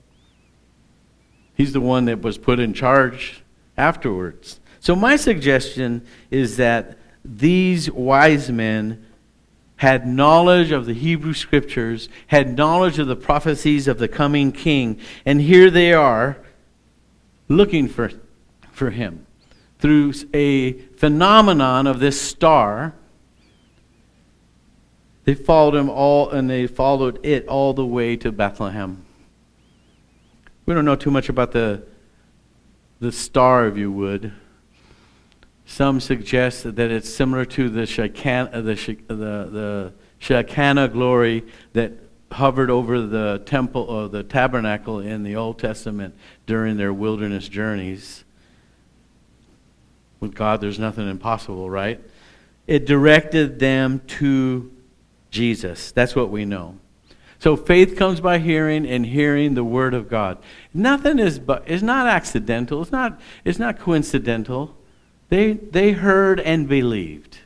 He's 1.54 1.72
the 1.72 1.80
one 1.80 2.06
that 2.06 2.20
was 2.20 2.36
put 2.36 2.58
in 2.58 2.74
charge 2.74 3.44
afterwards. 3.76 4.58
So, 4.80 4.96
my 4.96 5.14
suggestion 5.14 6.04
is 6.32 6.56
that 6.56 6.98
these 7.24 7.92
wise 7.92 8.50
men 8.50 9.06
had 9.76 10.04
knowledge 10.04 10.72
of 10.72 10.84
the 10.84 10.94
Hebrew 10.94 11.32
scriptures, 11.32 12.08
had 12.26 12.56
knowledge 12.56 12.98
of 12.98 13.06
the 13.06 13.14
prophecies 13.14 13.86
of 13.86 13.98
the 13.98 14.08
coming 14.08 14.50
king, 14.50 14.98
and 15.24 15.40
here 15.40 15.70
they 15.70 15.92
are 15.92 16.38
looking 17.46 17.86
for, 17.86 18.10
for 18.72 18.90
him 18.90 19.26
through 19.78 20.12
a 20.34 20.72
phenomenon 20.72 21.86
of 21.86 22.00
this 22.00 22.20
star. 22.20 22.96
They 25.24 25.34
followed 25.34 25.74
him 25.74 25.90
all, 25.90 26.30
and 26.30 26.48
they 26.48 26.66
followed 26.66 27.24
it 27.24 27.46
all 27.46 27.74
the 27.74 27.84
way 27.84 28.16
to 28.16 28.32
Bethlehem. 28.32 29.04
We 30.66 30.74
don't 30.74 30.84
know 30.84 30.96
too 30.96 31.10
much 31.10 31.28
about 31.28 31.52
the, 31.52 31.84
the 33.00 33.12
star, 33.12 33.66
if 33.66 33.76
you 33.76 33.92
would. 33.92 34.32
Some 35.66 36.00
suggest 36.00 36.64
that 36.64 36.90
it's 36.90 37.08
similar 37.08 37.44
to 37.44 37.68
the 37.68 37.86
Shekinah, 37.86 38.50
uh, 38.52 38.60
the, 38.60 38.72
uh, 38.72 39.14
the, 39.14 39.14
the 39.14 39.92
Shekinah 40.18 40.88
glory 40.88 41.44
that 41.74 41.92
hovered 42.32 42.70
over 42.70 43.00
the 43.00 43.42
temple 43.44 43.82
or 43.82 44.08
the 44.08 44.22
tabernacle 44.22 45.00
in 45.00 45.22
the 45.22 45.36
Old 45.36 45.58
Testament 45.58 46.14
during 46.46 46.76
their 46.76 46.92
wilderness 46.92 47.48
journeys. 47.48 48.24
With 50.20 50.34
God, 50.34 50.60
there's 50.60 50.78
nothing 50.78 51.08
impossible, 51.08 51.68
right? 51.68 52.00
It 52.66 52.86
directed 52.86 53.58
them 53.58 54.00
to 54.06 54.70
Jesus. 55.30 55.92
That's 55.92 56.16
what 56.16 56.30
we 56.30 56.44
know. 56.44 56.78
So 57.38 57.56
faith 57.56 57.96
comes 57.96 58.20
by 58.20 58.38
hearing 58.38 58.86
and 58.86 59.06
hearing 59.06 59.54
the 59.54 59.64
word 59.64 59.94
of 59.94 60.08
God. 60.08 60.38
Nothing 60.74 61.18
is 61.18 61.38
but 61.38 61.64
it's 61.66 61.82
not 61.82 62.06
accidental. 62.06 62.82
It's 62.82 62.92
not 62.92 63.18
it's 63.44 63.58
not 63.58 63.78
coincidental. 63.78 64.76
They, 65.30 65.52
they 65.52 65.92
heard 65.92 66.40
and 66.40 66.68
believed. 66.68 67.38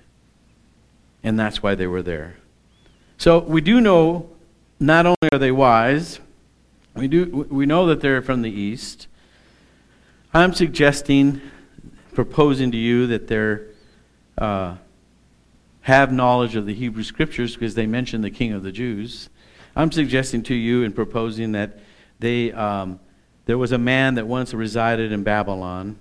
And 1.22 1.38
that's 1.38 1.62
why 1.62 1.74
they 1.74 1.86
were 1.86 2.02
there. 2.02 2.36
So 3.18 3.38
we 3.38 3.60
do 3.60 3.80
know 3.80 4.30
not 4.80 5.06
only 5.06 5.28
are 5.32 5.38
they 5.38 5.52
wise, 5.52 6.18
we, 6.94 7.08
do, 7.08 7.46
we 7.50 7.66
know 7.66 7.86
that 7.86 8.00
they're 8.00 8.22
from 8.22 8.42
the 8.42 8.50
east. 8.50 9.06
I'm 10.32 10.54
suggesting, 10.54 11.40
proposing 12.14 12.72
to 12.72 12.76
you 12.76 13.06
that 13.06 13.28
they 13.28 13.58
uh, 14.38 14.76
have 15.84 16.12
knowledge 16.12 16.54
of 16.54 16.66
the 16.66 16.74
Hebrew 16.74 17.02
Scriptures 17.02 17.54
because 17.54 17.74
they 17.74 17.86
mention 17.86 18.20
the 18.20 18.30
King 18.30 18.52
of 18.52 18.62
the 18.62 18.72
Jews. 18.72 19.30
I'm 19.74 19.90
suggesting 19.90 20.42
to 20.44 20.54
you 20.54 20.84
and 20.84 20.94
proposing 20.94 21.52
that 21.52 21.78
they, 22.18 22.52
um, 22.52 23.00
there 23.46 23.58
was 23.58 23.72
a 23.72 23.78
man 23.78 24.16
that 24.16 24.26
once 24.26 24.52
resided 24.52 25.12
in 25.12 25.22
Babylon 25.22 25.98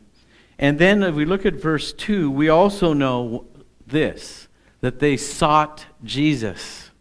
and 0.59 0.79
then 0.79 1.03
if 1.03 1.15
we 1.15 1.25
look 1.25 1.45
at 1.45 1.55
verse 1.55 1.93
2, 1.93 2.29
we 2.29 2.49
also 2.49 2.93
know 2.93 3.45
this 3.85 4.47
that 4.81 4.99
they 4.99 5.15
sought 5.15 5.85
Jesus. 6.03 6.91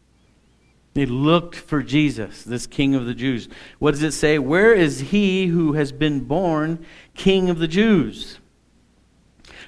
They 0.94 1.06
looked 1.06 1.56
for 1.56 1.82
Jesus, 1.82 2.44
this 2.44 2.66
King 2.66 2.94
of 2.94 3.06
the 3.06 3.14
Jews. 3.14 3.48
What 3.80 3.92
does 3.92 4.04
it 4.04 4.12
say? 4.12 4.38
Where 4.38 4.72
is 4.72 5.00
he 5.00 5.46
who 5.46 5.72
has 5.72 5.90
been 5.90 6.20
born 6.20 6.84
King 7.14 7.50
of 7.50 7.58
the 7.58 7.66
Jews? 7.66 8.38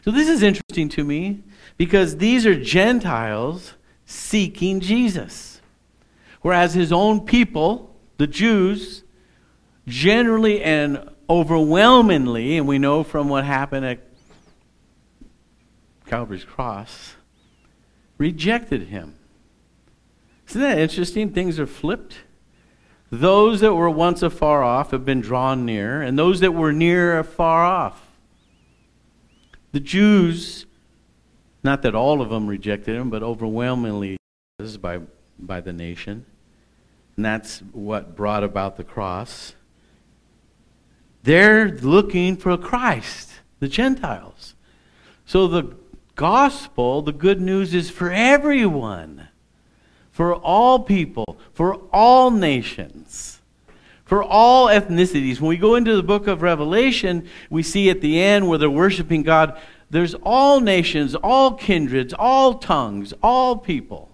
So 0.04 0.12
this 0.12 0.28
is 0.28 0.42
interesting 0.42 0.88
to 0.90 1.02
me 1.02 1.42
because 1.76 2.16
these 2.18 2.46
are 2.46 2.54
Gentiles 2.54 3.74
seeking 4.06 4.80
Jesus. 4.80 5.60
Whereas 6.42 6.74
his 6.74 6.92
own 6.92 7.24
people, 7.24 7.94
the 8.18 8.26
Jews, 8.26 9.02
generally 9.86 10.62
and 10.62 11.10
overwhelmingly, 11.28 12.56
and 12.56 12.68
we 12.68 12.78
know 12.78 13.02
from 13.02 13.28
what 13.28 13.44
happened 13.44 13.86
at 13.86 14.00
Calvary's 16.06 16.44
cross, 16.44 17.14
rejected 18.18 18.88
him. 18.88 19.14
Isn't 20.48 20.60
that 20.60 20.78
interesting? 20.78 21.32
Things 21.32 21.58
are 21.58 21.66
flipped. 21.66 22.18
those 23.10 23.60
that 23.60 23.74
were 23.74 23.90
once 23.90 24.22
afar 24.22 24.62
off 24.62 24.90
have 24.90 25.04
been 25.04 25.20
drawn 25.20 25.64
near, 25.64 26.02
and 26.02 26.18
those 26.18 26.40
that 26.40 26.52
were 26.52 26.72
near 26.72 27.18
are 27.18 27.24
far 27.24 27.64
off. 27.64 28.06
The 29.72 29.80
Jews, 29.80 30.66
not 31.64 31.82
that 31.82 31.94
all 31.94 32.20
of 32.20 32.30
them 32.30 32.46
rejected 32.46 32.94
him, 32.94 33.10
but 33.10 33.22
overwhelmingly 33.22 34.16
by, 34.80 35.00
by 35.38 35.60
the 35.60 35.72
nation. 35.72 36.26
And 37.16 37.24
that's 37.24 37.60
what 37.72 38.14
brought 38.14 38.44
about 38.44 38.76
the 38.76 38.84
cross. 38.84 39.54
They're 41.22 41.70
looking 41.70 42.36
for 42.36 42.56
Christ, 42.58 43.30
the 43.58 43.68
Gentiles. 43.68 44.54
So 45.24 45.48
the 45.48 45.74
gospel, 46.16 47.02
the 47.02 47.12
good 47.12 47.40
news 47.40 47.74
is 47.74 47.90
for 47.90 48.10
everyone, 48.10 49.28
for 50.10 50.34
all 50.34 50.80
people, 50.80 51.38
for 51.52 51.76
all 51.92 52.30
nations, 52.30 53.40
for 54.04 54.22
all 54.22 54.66
ethnicities. 54.66 55.40
When 55.40 55.48
we 55.48 55.56
go 55.56 55.76
into 55.76 55.96
the 55.96 56.02
book 56.02 56.26
of 56.26 56.42
Revelation, 56.42 57.26
we 57.48 57.62
see 57.62 57.88
at 57.88 58.02
the 58.02 58.20
end 58.20 58.48
where 58.48 58.58
they're 58.58 58.68
worshiping 58.68 59.22
God, 59.22 59.58
there's 59.94 60.14
all 60.24 60.58
nations, 60.58 61.14
all 61.14 61.54
kindreds, 61.54 62.12
all 62.18 62.54
tongues, 62.54 63.14
all 63.22 63.56
people. 63.56 64.10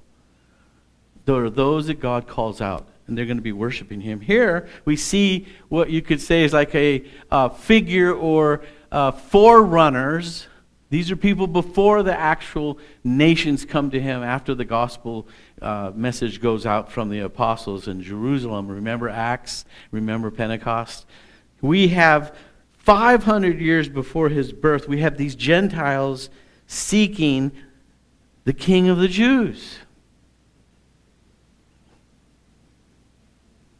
There 1.25 1.45
are 1.45 1.49
those 1.49 1.87
that 1.87 2.01
God 2.01 2.27
calls 2.27 2.61
out 2.61 2.87
and 3.07 3.17
they're 3.17 3.25
going 3.25 3.39
to 3.39 3.43
be 3.43 3.53
worshiping 3.53 4.03
him. 4.03 4.21
Here, 4.21 4.69
we 4.85 4.97
see 4.97 5.47
what 5.71 5.89
you 5.89 6.03
could 6.03 6.21
say 6.21 6.45
is 6.45 6.53
like 6.53 6.75
a 6.75 7.03
figure 7.61 8.13
or 8.15 8.63
uh, 8.93 9.13
forerunners. 9.13 10.49
These 10.91 11.11
are 11.11 11.17
people 11.17 11.47
before 11.47 12.03
the 12.03 12.15
actual 12.19 12.79
nations 13.03 13.65
come 13.65 13.91
to 13.93 14.01
him 14.01 14.23
after 14.23 14.55
the 14.55 14.67
gospel 14.67 15.29
uh, 15.63 15.93
message 15.95 16.43
goes 16.43 16.67
out 16.67 16.93
from 16.93 17.09
the 17.09 17.21
apostles 17.21 17.89
in 17.89 18.03
Jerusalem. 18.03 18.69
Remember 18.69 19.09
Acts? 19.09 19.65
Remember 19.93 20.31
Pentecost? 20.31 21.07
We 21.63 21.89
have 21.89 22.37
500 22.81 23.61
years 23.61 23.89
before 23.89 24.31
his 24.31 24.53
birth, 24.53 24.89
we 24.89 25.01
have 25.01 25.17
these 25.17 25.35
Gentiles 25.35 26.31
seeking 26.67 27.53
the 28.45 28.55
king 28.55 28.89
of 28.89 28.99
the 28.99 29.07
Jews. 29.07 29.79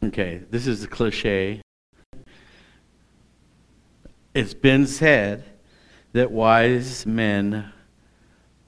Okay, 0.03 0.41
this 0.49 0.67
is 0.67 0.83
a 0.83 0.87
cliche. 0.87 1.61
It's 4.33 4.53
been 4.53 4.87
said 4.87 5.43
that 6.13 6.31
wise 6.31 7.05
men, 7.05 7.71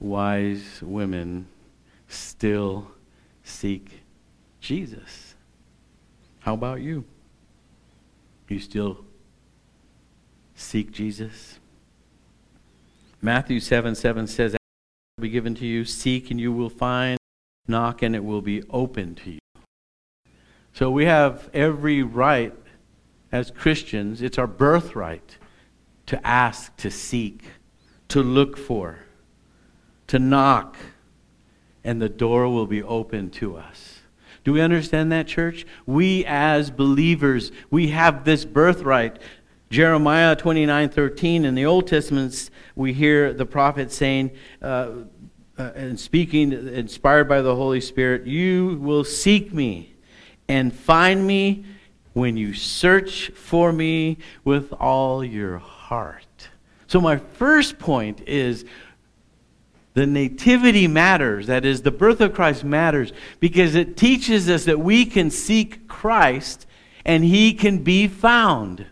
wise 0.00 0.80
women 0.82 1.46
still 2.08 2.88
seek 3.44 4.02
Jesus. 4.60 5.34
How 6.40 6.54
about 6.54 6.80
you? 6.80 7.04
You 8.48 8.58
still 8.58 9.04
seek 10.54 10.90
Jesus? 10.90 11.58
Matthew 13.20 13.60
7 13.60 13.94
7 13.94 14.26
says, 14.26 14.52
will 14.52 15.22
be 15.22 15.28
given 15.30 15.54
to 15.54 15.66
you, 15.66 15.84
seek 15.84 16.30
and 16.30 16.40
you 16.40 16.52
will 16.52 16.70
find, 16.70 17.18
knock 17.66 18.02
and 18.02 18.14
it 18.14 18.24
will 18.24 18.42
be 18.42 18.62
open 18.70 19.14
to 19.14 19.30
you. 19.32 19.38
So 20.72 20.90
we 20.90 21.04
have 21.04 21.48
every 21.54 22.02
right 22.02 22.54
as 23.30 23.50
Christians, 23.50 24.22
it's 24.22 24.38
our 24.38 24.46
birthright 24.46 25.38
to 26.06 26.26
ask, 26.26 26.76
to 26.76 26.90
seek, 26.90 27.44
to 28.08 28.22
look 28.22 28.56
for, 28.56 29.00
to 30.08 30.18
knock, 30.18 30.76
and 31.82 32.00
the 32.00 32.08
door 32.08 32.48
will 32.48 32.66
be 32.66 32.82
open 32.82 33.30
to 33.30 33.56
us. 33.56 34.00
Do 34.44 34.52
we 34.52 34.60
understand 34.60 35.10
that, 35.12 35.26
church? 35.26 35.66
We 35.86 36.24
as 36.26 36.70
believers, 36.70 37.50
we 37.70 37.88
have 37.88 38.24
this 38.24 38.44
birthright. 38.44 39.18
Jeremiah 39.74 40.36
29 40.36 40.88
13, 40.88 41.44
in 41.44 41.56
the 41.56 41.66
Old 41.66 41.88
Testament, 41.88 42.48
we 42.76 42.92
hear 42.92 43.32
the 43.32 43.44
prophet 43.44 43.90
saying, 43.90 44.30
uh, 44.62 44.90
uh, 45.58 45.72
and 45.74 45.98
speaking, 45.98 46.52
inspired 46.52 47.28
by 47.28 47.42
the 47.42 47.56
Holy 47.56 47.80
Spirit, 47.80 48.24
You 48.24 48.78
will 48.80 49.02
seek 49.02 49.52
me 49.52 49.96
and 50.46 50.72
find 50.72 51.26
me 51.26 51.64
when 52.12 52.36
you 52.36 52.54
search 52.54 53.30
for 53.30 53.72
me 53.72 54.18
with 54.44 54.72
all 54.74 55.24
your 55.24 55.58
heart. 55.58 56.50
So, 56.86 57.00
my 57.00 57.16
first 57.16 57.80
point 57.80 58.20
is 58.28 58.64
the 59.94 60.06
nativity 60.06 60.86
matters. 60.86 61.48
That 61.48 61.64
is, 61.64 61.82
the 61.82 61.90
birth 61.90 62.20
of 62.20 62.32
Christ 62.32 62.62
matters 62.62 63.12
because 63.40 63.74
it 63.74 63.96
teaches 63.96 64.48
us 64.48 64.66
that 64.66 64.78
we 64.78 65.04
can 65.04 65.32
seek 65.32 65.88
Christ 65.88 66.64
and 67.04 67.24
he 67.24 67.52
can 67.52 67.78
be 67.78 68.06
found. 68.06 68.86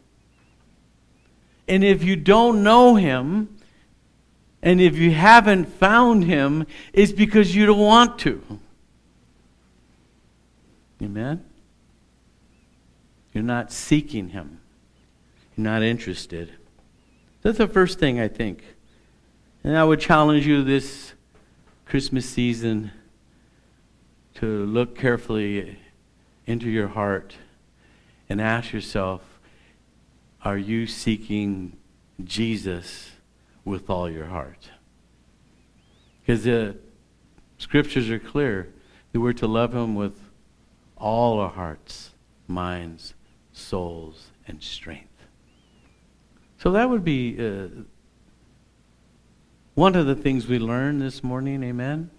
And 1.69 1.85
if 1.85 2.03
you 2.03 2.17
don't 2.17 2.63
know 2.63 2.97
him, 2.97 3.57
and 4.63 4.81
if 4.81 4.97
you 4.97 5.11
haven't 5.11 5.67
found 5.67 6.25
him, 6.25 6.67
it's 6.93 7.13
because 7.13 7.55
you 7.55 7.67
don't 7.67 7.79
want 7.79 8.19
to. 8.21 8.61
Amen? 11.03 11.45
You're 13.33 13.45
not 13.45 13.73
seeking 13.73 14.29
Him, 14.29 14.61
you're 15.57 15.65
not 15.65 15.83
interested. 15.83 16.53
That's 17.43 17.59
the 17.59 17.67
first 17.67 17.99
thing 17.99 18.21
I 18.21 18.29
think. 18.29 18.63
And 19.65 19.77
I 19.77 19.85
would 19.85 20.01
challenge 20.01 20.47
you 20.47 20.63
this 20.63 21.13
Christmas 21.87 22.29
season 22.29 22.93
to 24.35 24.65
look 24.67 24.97
carefully 24.97 25.79
into 26.47 26.69
your 26.69 26.89
heart 26.89 27.35
and 28.29 28.41
ask 28.41 28.73
yourself 28.73 29.32
are 30.45 30.59
you 30.59 30.87
seeking 30.87 31.77
Jesus 32.23 33.13
with 33.65 33.89
all 33.89 34.11
your 34.11 34.27
heart? 34.27 34.71
Because 36.21 36.45
the 36.45 36.77
scriptures 37.59 38.11
are 38.11 38.19
clear 38.19 38.73
that 39.13 39.21
we're 39.21 39.33
to 39.35 39.47
love 39.47 39.75
Him 39.75 39.95
with 39.95 40.19
all 40.97 41.39
our 41.41 41.51
hearts, 41.51 42.11
minds, 42.49 43.15
souls, 43.53 44.31
and 44.47 44.63
strength. 44.63 45.09
So 46.59 46.71
that 46.73 46.89
would 46.89 47.05
be 47.05 47.37
uh, 47.39 47.69
one 49.75 49.97
of 49.97 50.07
the 50.07 50.15
things 50.15 50.47
we 50.47 50.59
learned 50.59 51.03
this 51.03 51.25
morning, 51.25 51.63
amen? 51.63 52.11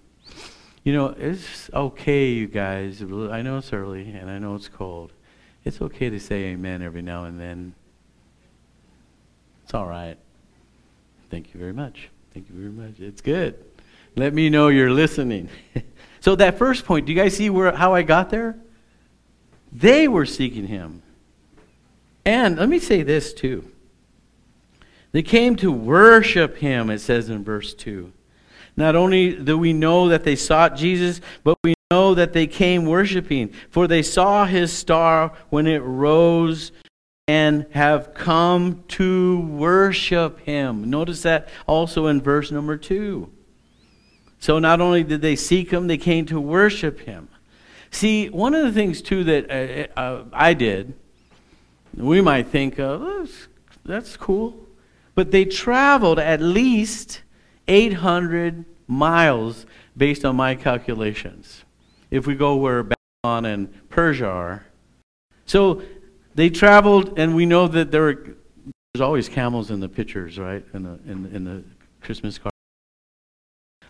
You 0.83 0.91
know, 0.93 1.15
it's 1.17 1.69
okay, 1.73 2.29
you 2.31 2.47
guys. 2.47 3.01
I 3.01 3.41
know 3.41 3.57
it's 3.57 3.71
early 3.71 4.09
and 4.09 4.29
I 4.29 4.37
know 4.39 4.55
it's 4.55 4.67
cold. 4.67 5.13
It's 5.63 5.81
okay 5.81 6.09
to 6.09 6.19
say 6.19 6.45
amen 6.45 6.81
every 6.81 7.01
now 7.01 7.23
and 7.23 7.39
then. 7.39 7.73
It's 9.73 9.79
all 9.79 9.87
right. 9.87 10.19
Thank 11.31 11.51
you 11.51 11.59
very 11.59 11.73
much. 11.73 12.09
Thank 12.31 12.47
you 12.47 12.53
very 12.53 12.69
much. 12.69 12.99
It's 12.99 13.21
good. 13.21 13.55
Let 14.15 14.31
me 14.31 14.47
know 14.47 14.67
you're 14.67 14.91
listening. 14.91 15.49
so 16.19 16.35
that 16.35 16.59
first 16.59 16.85
point, 16.85 17.07
do 17.07 17.11
you 17.11 17.19
guys 17.19 17.35
see 17.35 17.49
where 17.49 17.71
how 17.71 17.95
I 17.95 18.03
got 18.03 18.29
there? 18.29 18.55
They 19.71 20.07
were 20.07 20.27
seeking 20.27 20.67
him. 20.67 21.01
And 22.23 22.59
let 22.59 22.69
me 22.69 22.77
say 22.77 23.01
this 23.01 23.33
too. 23.33 23.67
They 25.11 25.23
came 25.23 25.55
to 25.55 25.71
worship 25.71 26.57
him, 26.57 26.91
it 26.91 26.99
says 26.99 27.29
in 27.29 27.43
verse 27.43 27.73
2. 27.73 28.13
Not 28.77 28.95
only 28.95 29.33
do 29.33 29.57
we 29.57 29.73
know 29.73 30.07
that 30.09 30.23
they 30.23 30.35
sought 30.35 30.75
Jesus, 30.75 31.19
but 31.43 31.57
we 31.63 31.73
know 31.89 32.13
that 32.13 32.33
they 32.33 32.45
came 32.45 32.85
worshiping. 32.85 33.51
For 33.71 33.87
they 33.87 34.03
saw 34.03 34.45
his 34.45 34.71
star 34.71 35.33
when 35.49 35.65
it 35.65 35.79
rose 35.79 36.71
and 37.27 37.65
have 37.71 38.13
come 38.13 38.83
to 38.89 39.39
worship 39.39 40.39
him. 40.41 40.89
Notice 40.89 41.21
that 41.21 41.47
also 41.67 42.07
in 42.07 42.21
verse 42.21 42.51
number 42.51 42.77
2. 42.77 43.31
So 44.39 44.59
not 44.59 44.81
only 44.81 45.03
did 45.03 45.21
they 45.21 45.37
seek 45.37 45.71
him, 45.71 45.87
they 45.87 45.97
came 45.97 46.25
to 46.25 46.39
worship 46.39 46.99
him. 47.01 47.29
See, 47.91 48.27
one 48.29 48.53
of 48.53 48.65
the 48.65 48.71
things, 48.71 49.01
too, 49.01 49.23
that 49.23 49.49
uh, 49.95 49.99
uh, 49.99 50.23
I 50.33 50.53
did, 50.53 50.95
we 51.95 52.19
might 52.19 52.47
think, 52.47 52.79
oh, 52.79 53.19
that's, 53.19 53.47
that's 53.85 54.17
cool. 54.17 54.67
But 55.15 55.31
they 55.31 55.45
traveled 55.45 56.19
at 56.19 56.41
least 56.41 57.21
800 57.67 58.65
miles 58.87 59.65
based 59.95 60.25
on 60.25 60.35
my 60.35 60.55
calculations. 60.55 61.63
If 62.11 62.27
we 62.27 62.35
go 62.35 62.55
where 62.55 62.83
Babylon 62.83 63.45
and 63.45 63.89
Persia 63.89 64.27
are. 64.27 64.65
So 65.45 65.83
they 66.35 66.49
traveled, 66.49 67.17
and 67.17 67.35
we 67.35 67.45
know 67.45 67.67
that 67.67 67.91
there 67.91 68.01
were, 68.01 68.25
there's 68.93 69.01
always 69.01 69.29
camels 69.29 69.71
in 69.71 69.79
the 69.79 69.89
pictures, 69.89 70.39
right? 70.39 70.65
In 70.73 70.83
the, 70.83 70.99
in, 71.05 71.25
in 71.33 71.43
the 71.43 71.63
Christmas 72.01 72.37
card. 72.37 72.51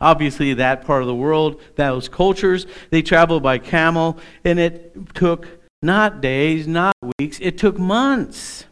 Obviously, 0.01 0.53
that 0.55 0.85
part 0.85 1.01
of 1.01 1.07
the 1.07 1.15
world, 1.15 1.61
those 1.75 2.09
cultures, 2.09 2.65
they 2.89 3.01
traveled 3.01 3.41
by 3.43 3.57
camel, 3.57 4.17
and 4.43 4.59
it 4.59 5.13
took 5.13 5.47
not 5.81 6.21
days, 6.21 6.67
not 6.67 6.93
weeks, 7.19 7.39
it 7.41 7.57
took 7.57 7.77
months. 7.77 8.65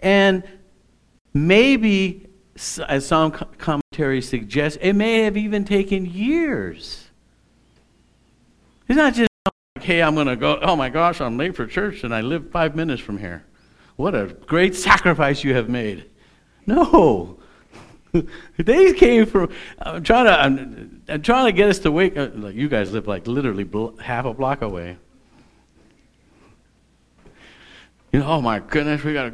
And 0.00 0.42
maybe, 1.32 2.26
as 2.88 3.06
some 3.06 3.30
commentaries 3.30 4.28
suggest, 4.28 4.78
it 4.82 4.92
may 4.92 5.22
have 5.22 5.36
even 5.36 5.64
taken 5.64 6.04
years. 6.04 7.08
It's 8.88 8.96
not 8.96 9.14
just 9.14 9.31
hey, 9.82 10.02
I'm 10.02 10.14
going 10.14 10.26
to 10.26 10.36
go, 10.36 10.58
oh 10.62 10.76
my 10.76 10.88
gosh, 10.88 11.20
I'm 11.20 11.36
late 11.36 11.56
for 11.56 11.66
church 11.66 12.04
and 12.04 12.14
I 12.14 12.20
live 12.20 12.50
five 12.50 12.74
minutes 12.76 13.02
from 13.02 13.18
here. 13.18 13.44
What 13.96 14.14
a 14.14 14.26
great 14.46 14.74
sacrifice 14.88 15.44
you 15.44 15.54
have 15.54 15.68
made. 15.68 16.08
No. 16.66 17.38
they 18.56 18.92
came 18.92 19.26
from, 19.26 19.50
I'm 19.78 20.02
trying 20.02 20.26
to, 20.26 20.40
I'm, 20.40 21.02
I'm, 21.08 21.22
trying 21.22 21.46
to 21.46 21.52
get 21.52 21.68
us 21.68 21.78
to 21.80 21.90
wake 21.90 22.16
up. 22.16 22.32
Like 22.34 22.54
you 22.54 22.68
guys 22.68 22.92
live 22.92 23.06
like 23.06 23.26
literally 23.26 23.64
bl- 23.64 23.96
half 23.98 24.24
a 24.24 24.34
block 24.34 24.62
away. 24.62 24.98
You 28.12 28.20
know, 28.20 28.26
oh 28.26 28.40
my 28.42 28.60
goodness, 28.60 29.02
we 29.02 29.14
got 29.14 29.32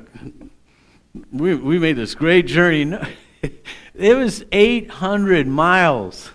we, 1.32 1.56
we 1.56 1.78
made 1.80 1.96
this 1.96 2.14
great 2.14 2.46
journey. 2.46 2.96
It 3.98 4.16
was 4.16 4.44
800 4.52 5.48
miles. 5.48 6.30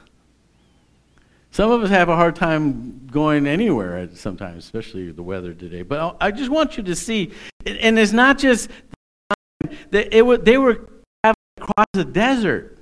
Some 1.54 1.70
of 1.70 1.84
us 1.84 1.92
have 1.92 2.10
a 2.10 2.16
hard 2.16 2.36
time 2.36 3.08
going 3.12 3.46
anywhere 3.46 4.10
sometimes, 4.16 4.64
especially 4.64 5.12
the 5.12 5.22
weather 5.22 5.54
today. 5.54 5.84
But 5.84 6.18
I 6.20 6.32
just 6.32 6.50
want 6.50 6.78
you 6.78 6.84
to 6.84 6.96
see, 6.96 7.32
and 7.64 8.00
it's 8.00 8.12
not 8.12 8.40
just 8.40 8.72
that 9.92 10.12
it, 10.12 10.46
they 10.46 10.58
were 10.58 10.90
traveling 11.22 11.36
across 11.62 11.86
the 11.94 12.06
desert. 12.06 12.80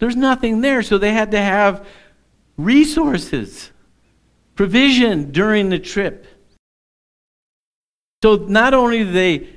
There's 0.00 0.16
nothing 0.16 0.60
there, 0.60 0.82
so 0.82 0.98
they 0.98 1.12
had 1.12 1.30
to 1.30 1.40
have 1.40 1.86
resources, 2.56 3.70
provision 4.56 5.30
during 5.30 5.68
the 5.68 5.78
trip. 5.78 6.26
So 8.24 8.34
not 8.34 8.74
only 8.74 9.04
do 9.04 9.12
they 9.12 9.50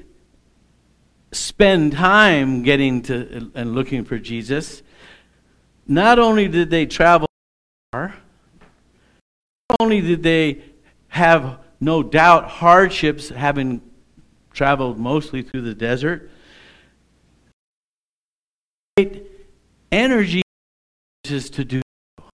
spend 1.31 1.93
time 1.93 2.61
getting 2.61 3.01
to 3.03 3.49
and 3.55 3.73
looking 3.73 4.05
for 4.05 4.19
Jesus, 4.19 4.82
not 5.87 6.19
only 6.19 6.47
did 6.47 6.69
they 6.69 6.85
travel 6.85 7.27
far, 7.91 8.15
not 9.69 9.77
only 9.79 10.01
did 10.01 10.23
they 10.23 10.63
have 11.09 11.59
no 11.79 12.01
doubt 12.01 12.49
hardships 12.49 13.29
having 13.29 13.81
traveled 14.53 14.97
mostly 14.97 15.41
through 15.41 15.61
the 15.61 15.73
desert, 15.73 16.29
energy 19.91 20.41
is 21.29 21.49
to 21.49 21.63
do 21.63 21.81
so. 22.19 22.25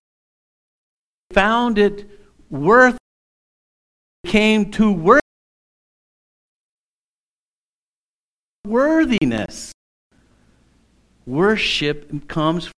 Found 1.31 1.77
it 1.77 2.09
worth 2.49 2.97
came 4.25 4.71
to 4.71 4.91
worth 4.91 5.21
worthiness. 8.65 9.71
Worship 11.25 12.27
comes 12.27 12.71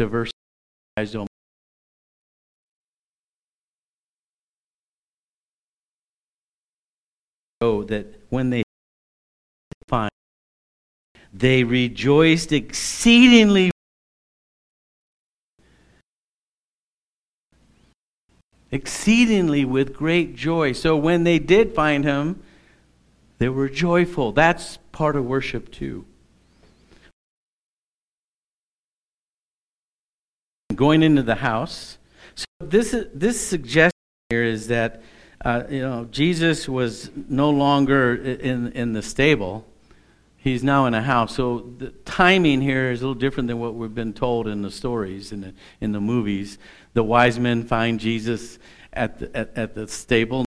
diverse 0.00 0.30
know 1.12 1.26
oh, 7.60 7.82
that 7.84 8.06
when 8.30 8.48
they 8.48 8.62
find 9.86 10.10
they 11.34 11.64
rejoiced 11.64 12.50
exceedingly. 12.50 13.70
Exceedingly 18.72 19.66
with 19.66 19.92
great 19.92 20.34
joy. 20.34 20.72
So 20.72 20.96
when 20.96 21.24
they 21.24 21.38
did 21.38 21.74
find 21.74 22.04
him 22.04 22.42
they 23.36 23.50
were 23.50 23.68
joyful. 23.68 24.32
That's 24.32 24.78
part 24.92 25.14
of 25.14 25.26
worship 25.26 25.70
too 25.70 26.06
going 30.80 31.02
into 31.02 31.22
the 31.22 31.34
house. 31.34 31.98
So 32.34 32.46
this 32.58 32.96
this 33.12 33.38
suggestion 33.38 34.00
here 34.30 34.42
is 34.42 34.68
that 34.68 35.02
uh, 35.44 35.64
you 35.68 35.82
know 35.82 36.06
Jesus 36.10 36.66
was 36.66 37.10
no 37.28 37.50
longer 37.50 38.14
in 38.14 38.72
in 38.72 38.94
the 38.94 39.02
stable; 39.02 39.66
he's 40.38 40.64
now 40.64 40.86
in 40.86 40.94
a 40.94 41.02
house. 41.02 41.34
So 41.34 41.70
the 41.76 41.90
timing 42.06 42.62
here 42.62 42.90
is 42.90 43.02
a 43.02 43.04
little 43.04 43.20
different 43.20 43.48
than 43.48 43.58
what 43.58 43.74
we've 43.74 43.94
been 43.94 44.14
told 44.14 44.48
in 44.48 44.62
the 44.62 44.70
stories 44.70 45.32
in 45.32 45.42
the 45.42 45.54
in 45.82 45.92
the 45.92 46.00
movies. 46.00 46.56
The 46.94 47.04
wise 47.04 47.38
men 47.38 47.64
find 47.64 48.00
Jesus 48.00 48.58
at 48.90 49.18
the, 49.18 49.36
at, 49.36 49.52
at 49.58 49.74
the 49.74 49.86
stable. 49.86 50.46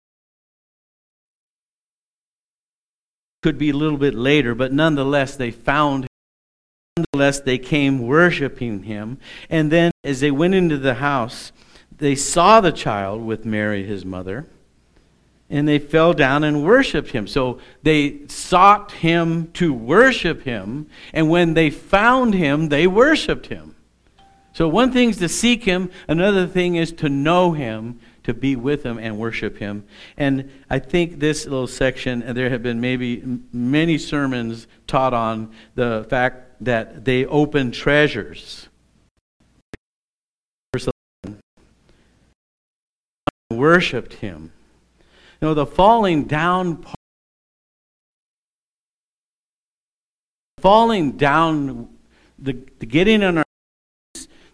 Could 3.42 3.58
be 3.58 3.68
a 3.68 3.76
little 3.76 3.98
bit 3.98 4.14
later, 4.14 4.54
but 4.54 4.72
nonetheless, 4.72 5.36
they 5.36 5.50
found 5.50 6.06
Nonetheless, 6.96 7.40
they 7.40 7.58
came 7.58 8.06
worshiping 8.06 8.84
him. 8.84 9.18
And 9.50 9.72
then, 9.72 9.90
as 10.04 10.20
they 10.20 10.30
went 10.30 10.54
into 10.54 10.78
the 10.78 10.94
house, 10.94 11.50
they 11.98 12.14
saw 12.14 12.60
the 12.60 12.70
child 12.70 13.20
with 13.20 13.44
Mary, 13.44 13.82
his 13.82 14.04
mother, 14.04 14.46
and 15.50 15.66
they 15.66 15.80
fell 15.80 16.12
down 16.12 16.44
and 16.44 16.64
worshiped 16.64 17.10
him. 17.10 17.26
So 17.26 17.58
they 17.82 18.20
sought 18.28 18.92
him 18.92 19.50
to 19.54 19.72
worship 19.72 20.42
him, 20.42 20.86
and 21.12 21.28
when 21.28 21.54
they 21.54 21.68
found 21.68 22.32
him, 22.34 22.68
they 22.68 22.86
worshiped 22.86 23.46
him. 23.46 23.74
So 24.52 24.68
one 24.68 24.92
thing 24.92 25.10
is 25.10 25.16
to 25.16 25.28
seek 25.28 25.64
him, 25.64 25.90
another 26.06 26.46
thing 26.46 26.76
is 26.76 26.92
to 26.92 27.08
know 27.08 27.52
him, 27.54 27.98
to 28.22 28.32
be 28.32 28.54
with 28.54 28.84
him 28.84 28.98
and 28.98 29.18
worship 29.18 29.58
him. 29.58 29.84
And 30.16 30.48
I 30.70 30.78
think 30.78 31.18
this 31.18 31.44
little 31.44 31.66
section, 31.66 32.22
and 32.22 32.36
there 32.36 32.50
have 32.50 32.62
been 32.62 32.80
maybe 32.80 33.40
many 33.52 33.98
sermons 33.98 34.68
taught 34.86 35.12
on 35.12 35.52
the 35.74 36.06
fact 36.08 36.43
that 36.60 37.04
they 37.04 37.24
opened 37.26 37.74
treasures. 37.74 38.68
Verse 40.72 40.88
11. 41.24 41.40
Worshipped 43.50 44.14
him. 44.14 44.52
You 45.40 45.48
know, 45.48 45.54
the 45.54 45.66
falling 45.66 46.24
down 46.24 46.78
part, 46.78 46.96
falling 50.58 51.12
down, 51.12 51.88
the, 52.38 52.56
the 52.78 52.86
getting 52.86 53.22
on 53.22 53.38
our 53.38 53.44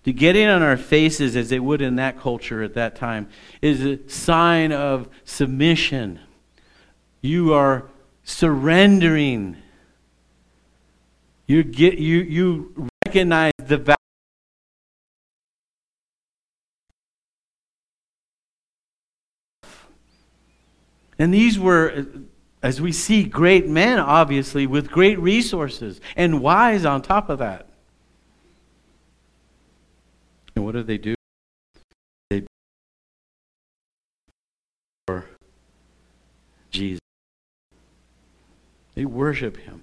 to 0.04 0.12
getting 0.12 0.48
on 0.48 0.62
our 0.62 0.76
faces 0.76 1.36
as 1.36 1.50
they 1.50 1.60
would 1.60 1.82
in 1.82 1.96
that 1.96 2.18
culture 2.18 2.62
at 2.62 2.74
that 2.74 2.96
time 2.96 3.28
is 3.60 3.84
a 3.84 4.08
sign 4.08 4.72
of 4.72 5.08
submission. 5.24 6.18
You 7.20 7.52
are 7.52 7.84
surrendering 8.24 9.58
you, 11.50 11.64
get, 11.64 11.98
you, 11.98 12.18
you 12.18 12.88
recognize 13.04 13.50
the 13.58 13.76
value. 13.76 13.96
And 21.18 21.34
these 21.34 21.58
were, 21.58 22.06
as 22.62 22.80
we 22.80 22.92
see, 22.92 23.24
great 23.24 23.66
men, 23.66 23.98
obviously, 23.98 24.68
with 24.68 24.92
great 24.92 25.18
resources 25.18 26.00
and 26.14 26.40
wise 26.40 26.84
on 26.84 27.02
top 27.02 27.28
of 27.28 27.40
that. 27.40 27.68
And 30.54 30.64
what 30.64 30.76
do 30.76 30.84
they 30.84 30.98
do? 30.98 31.16
They 32.30 32.44
for 35.08 35.26
Jesus. 36.70 37.00
They 38.94 39.04
worship 39.04 39.56
him. 39.56 39.82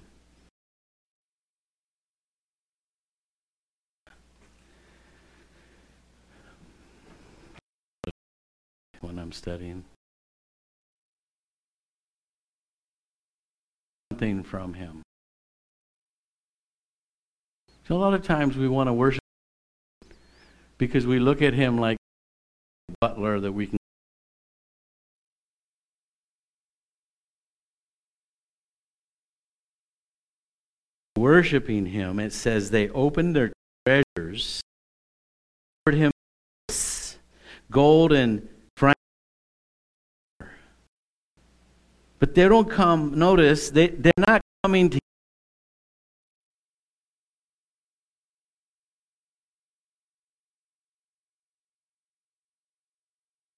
When 9.00 9.18
I'm 9.18 9.32
studying. 9.32 9.84
Something 14.10 14.42
from 14.42 14.74
Him. 14.74 15.02
So 17.86 17.96
a 17.96 17.98
lot 17.98 18.14
of 18.14 18.22
times 18.22 18.56
we 18.56 18.68
want 18.68 18.88
to 18.88 18.92
worship 18.92 19.22
because 20.76 21.06
we 21.06 21.18
look 21.18 21.40
at 21.42 21.54
Him 21.54 21.78
like 21.78 21.96
a 22.90 22.94
butler 23.00 23.40
that 23.40 23.52
we 23.52 23.66
can. 23.66 23.78
Worshipping 31.16 31.86
Him, 31.86 32.20
it 32.20 32.32
says 32.32 32.70
they 32.70 32.88
opened 32.90 33.34
their 33.34 33.52
treasures, 33.86 34.60
offered 35.86 35.98
Him 35.98 36.10
gold 37.70 38.12
and 38.12 38.48
But 42.18 42.34
they 42.34 42.48
don't 42.48 42.68
come, 42.68 43.18
notice, 43.18 43.70
they, 43.70 43.88
they're 43.88 44.12
not 44.18 44.40
coming 44.64 44.90
to 44.90 44.98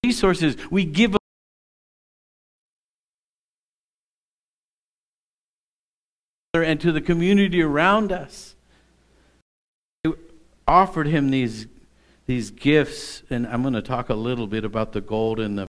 resources. 0.04 0.56
We 0.70 0.84
give 0.84 1.16
and 6.52 6.80
to 6.80 6.92
the 6.92 7.00
community 7.00 7.62
around 7.62 8.10
us. 8.12 8.56
They 10.02 10.12
offered 10.66 11.06
him 11.06 11.30
these, 11.30 11.66
these 12.26 12.50
gifts, 12.50 13.22
and 13.30 13.46
I'm 13.46 13.62
going 13.62 13.74
to 13.74 13.82
talk 13.82 14.08
a 14.08 14.14
little 14.14 14.46
bit 14.46 14.64
about 14.64 14.92
the 14.92 15.00
gold 15.00 15.38
and 15.38 15.56
the 15.56 15.69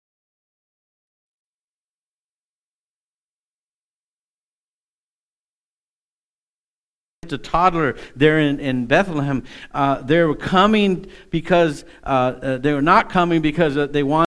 a 7.32 7.38
toddler 7.38 7.96
there 8.16 8.38
in, 8.38 8.60
in 8.60 8.86
Bethlehem. 8.86 9.44
Uh, 9.72 10.00
they 10.02 10.22
were 10.22 10.34
coming 10.34 11.06
because 11.30 11.84
uh, 12.04 12.06
uh, 12.06 12.58
they 12.58 12.72
were 12.72 12.82
not 12.82 13.10
coming 13.10 13.42
because 13.42 13.76
uh, 13.76 13.86
they 13.86 14.02
wanted 14.02 14.28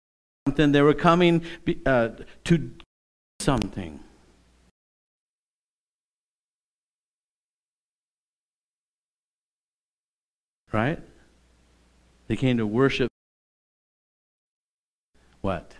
something. 0.47 0.71
They 0.71 0.81
were 0.81 0.93
coming 0.93 1.43
be, 1.65 1.81
uh, 1.85 2.09
to 2.45 2.71
something. 3.39 3.99
Right? 10.71 10.99
They 12.27 12.35
came 12.35 12.57
to 12.57 12.65
worship 12.65 13.09
what? 15.43 15.73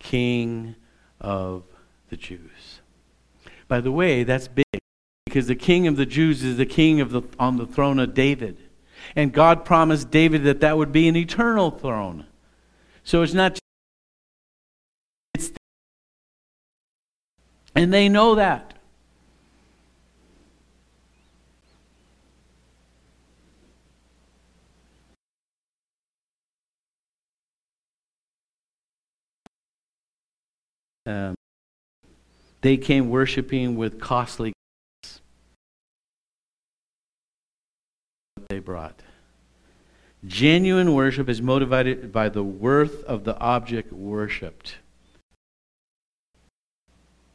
King 0.00 0.74
of 1.20 1.64
the 2.08 2.16
Jews. 2.16 2.80
By 3.68 3.82
the 3.82 3.92
way, 3.92 4.24
that's 4.24 4.48
big 4.48 4.64
because 5.28 5.46
the 5.46 5.54
king 5.54 5.86
of 5.86 5.96
the 5.96 6.06
Jews 6.06 6.42
is 6.42 6.56
the 6.56 6.66
king 6.66 7.00
of 7.00 7.10
the, 7.10 7.22
on 7.38 7.56
the 7.56 7.66
throne 7.66 7.98
of 7.98 8.14
David. 8.14 8.58
And 9.14 9.32
God 9.32 9.64
promised 9.64 10.10
David 10.10 10.44
that 10.44 10.60
that 10.60 10.76
would 10.76 10.92
be 10.92 11.08
an 11.08 11.16
eternal 11.16 11.70
throne. 11.70 12.26
So 13.04 13.22
it's 13.22 13.34
not 13.34 13.58
it's 15.34 15.52
and 17.74 17.92
they 17.92 18.08
know 18.08 18.34
that. 18.34 18.74
Um, 31.06 31.34
they 32.60 32.76
came 32.76 33.08
worshiping 33.08 33.76
with 33.76 34.00
costly 34.00 34.52
gifts. 35.02 35.20
They 38.48 38.60
brought. 38.60 39.02
Genuine 40.26 40.94
worship 40.94 41.28
is 41.28 41.42
motivated 41.42 42.10
by 42.10 42.30
the 42.30 42.42
worth 42.42 43.04
of 43.04 43.24
the 43.24 43.38
object 43.38 43.92
worshiped. 43.92 44.76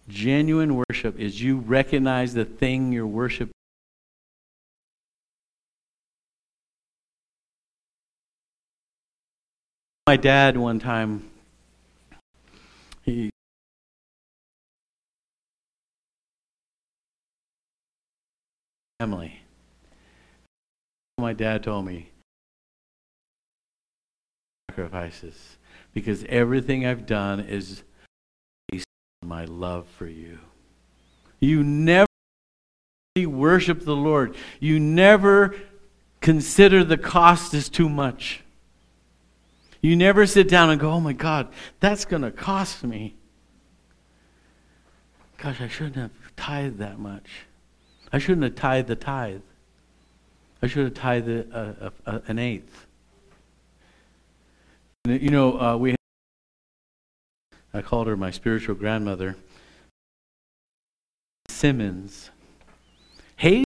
Genuine 0.10 0.76
worship 0.76 1.20
is 1.20 1.40
you 1.40 1.58
recognize 1.60 2.34
the 2.34 2.46
thing 2.46 2.92
you're 2.92 3.06
worshiping. 3.06 3.54
My 10.08 10.18
dad, 10.18 10.58
one 10.58 10.80
time, 10.80 11.30
he 13.04 13.30
family. 19.00 19.43
My 21.18 21.34
dad 21.34 21.64
told 21.64 21.86
me 21.86 22.10
sacrifices 24.70 25.58
because 25.94 26.26
everything 26.28 26.86
I've 26.86 27.06
done 27.06 27.40
is 27.40 27.84
based 28.72 28.86
on 29.22 29.30
my 29.30 29.46
love 29.46 29.88
for 29.98 30.08
you. 30.08 30.40
You 31.40 31.64
never 31.64 32.08
worship 33.16 33.86
the 33.86 33.96
Lord. 33.96 34.36
You 34.60 34.80
never 34.80 35.56
consider 36.22 36.84
the 36.84 36.98
cost 36.98 37.54
is 37.54 37.70
too 37.70 37.90
much. 37.90 38.44
You 39.82 39.96
never 39.96 40.26
sit 40.26 40.48
down 40.48 40.70
and 40.70 40.80
go, 40.80 40.90
oh 40.90 41.00
my 41.00 41.14
God, 41.14 41.50
that's 41.80 42.06
going 42.06 42.22
to 42.22 42.32
cost 42.32 42.84
me. 42.84 43.16
Gosh, 45.38 45.60
I 45.60 45.68
shouldn't 45.68 45.98
have 45.98 46.12
tithed 46.38 46.78
that 46.80 46.98
much. 46.98 47.28
I 48.12 48.18
shouldn't 48.18 48.44
have 48.44 48.56
tithed 48.56 48.88
the 48.88 48.96
tithe. 48.96 49.42
I 50.64 50.68
should 50.68 50.86
have 50.86 50.94
tithed 50.94 51.28
a, 51.28 51.92
a, 52.06 52.10
a, 52.10 52.22
an 52.28 52.40
eighth. 52.40 52.88
You 55.04 55.30
know, 55.30 55.60
uh, 55.60 55.76
we. 55.76 55.94
I 57.74 57.82
called 57.82 58.08
her 58.08 58.16
my 58.16 58.32
spiritual 58.32 58.76
grandmother, 58.76 59.36
Simmons. 61.50 62.32
Hey. 63.36 63.66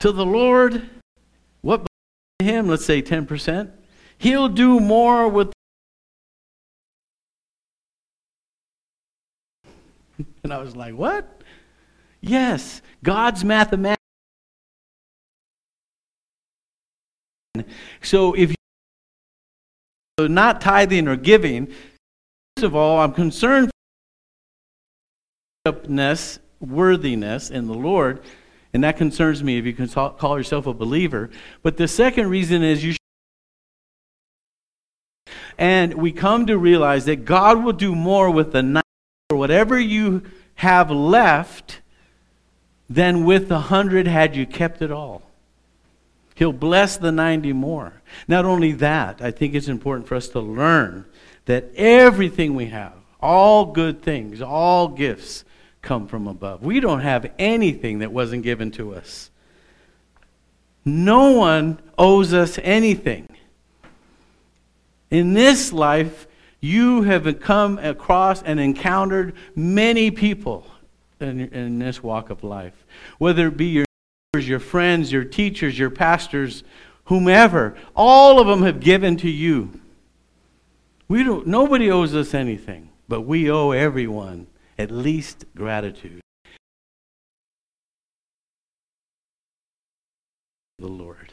To 0.00 0.10
the 0.10 0.26
Lord, 0.26 0.90
what 1.60 1.86
him? 2.40 2.66
Let's 2.66 2.84
say 2.84 3.00
ten 3.00 3.26
percent. 3.26 3.70
He'll 4.18 4.48
do 4.48 4.80
more 4.80 5.28
with 5.28 5.52
And 10.44 10.52
I 10.52 10.58
was 10.58 10.76
like, 10.76 10.94
what? 10.94 11.42
Yes, 12.20 12.82
God's 13.02 13.44
mathematics. 13.44 14.00
So 18.02 18.34
if 18.34 18.54
you're 20.18 20.28
not 20.28 20.60
tithing 20.60 21.08
or 21.08 21.16
giving, 21.16 21.66
first 22.56 22.64
of 22.64 22.76
all, 22.76 23.00
I'm 23.00 23.12
concerned 23.12 23.70
for 25.64 25.72
worthiness 26.60 27.50
in 27.50 27.66
the 27.66 27.74
Lord, 27.74 28.22
and 28.72 28.84
that 28.84 28.96
concerns 28.96 29.42
me 29.42 29.58
if 29.58 29.64
you 29.64 29.72
can 29.72 29.88
call 29.88 30.38
yourself 30.38 30.66
a 30.66 30.74
believer. 30.74 31.30
But 31.62 31.76
the 31.76 31.88
second 31.88 32.30
reason 32.30 32.62
is 32.62 32.84
you 32.84 32.94
and 35.58 35.94
we 35.94 36.12
come 36.12 36.46
to 36.46 36.58
realize 36.58 37.06
that 37.06 37.24
God 37.24 37.64
will 37.64 37.72
do 37.72 37.94
more 37.94 38.30
with 38.30 38.52
the 38.52 38.62
or 39.30 39.36
whatever 39.36 39.78
you 39.78 40.22
have 40.56 40.90
left 40.90 41.80
than 42.88 43.24
with 43.24 43.48
the 43.48 43.58
hundred 43.58 44.06
had 44.06 44.36
you 44.36 44.46
kept 44.46 44.80
it 44.80 44.92
all. 44.92 45.22
He'll 46.36 46.52
bless 46.52 46.96
the 46.96 47.10
90 47.10 47.52
more. 47.52 48.02
Not 48.28 48.44
only 48.44 48.72
that, 48.72 49.20
I 49.20 49.30
think 49.32 49.54
it's 49.54 49.68
important 49.68 50.06
for 50.06 50.14
us 50.14 50.28
to 50.28 50.40
learn 50.40 51.06
that 51.46 51.72
everything 51.74 52.54
we 52.54 52.66
have, 52.66 52.92
all 53.20 53.66
good 53.66 54.02
things, 54.02 54.40
all 54.40 54.88
gifts, 54.88 55.44
come 55.82 56.06
from 56.06 56.28
above. 56.28 56.62
We 56.62 56.78
don't 56.78 57.00
have 57.00 57.32
anything 57.38 58.00
that 58.00 58.12
wasn't 58.12 58.44
given 58.44 58.70
to 58.72 58.94
us. 58.94 59.30
No 60.84 61.32
one 61.32 61.80
owes 61.98 62.32
us 62.32 62.58
anything. 62.62 63.26
In 65.10 65.34
this 65.34 65.72
life, 65.72 66.28
you 66.66 67.02
have 67.02 67.40
come 67.40 67.78
across 67.78 68.42
and 68.42 68.58
encountered 68.58 69.34
many 69.54 70.10
people 70.10 70.66
in, 71.20 71.40
in 71.40 71.78
this 71.78 72.02
walk 72.02 72.28
of 72.30 72.42
life, 72.42 72.84
whether 73.18 73.46
it 73.48 73.56
be 73.56 73.66
your 73.66 73.84
neighbors, 74.34 74.48
your 74.48 74.58
friends, 74.58 75.12
your 75.12 75.24
teachers, 75.24 75.78
your 75.78 75.90
pastors, 75.90 76.64
whomever. 77.04 77.76
All 77.94 78.40
of 78.40 78.46
them 78.46 78.62
have 78.62 78.80
given 78.80 79.16
to 79.18 79.30
you. 79.30 79.80
We 81.08 81.22
don't, 81.22 81.46
nobody 81.46 81.90
owes 81.90 82.14
us 82.14 82.34
anything, 82.34 82.90
but 83.08 83.22
we 83.22 83.50
owe 83.50 83.70
everyone 83.70 84.48
at 84.78 84.90
least 84.90 85.44
gratitude. 85.54 86.20
The 90.78 90.88
Lord. 90.88 91.25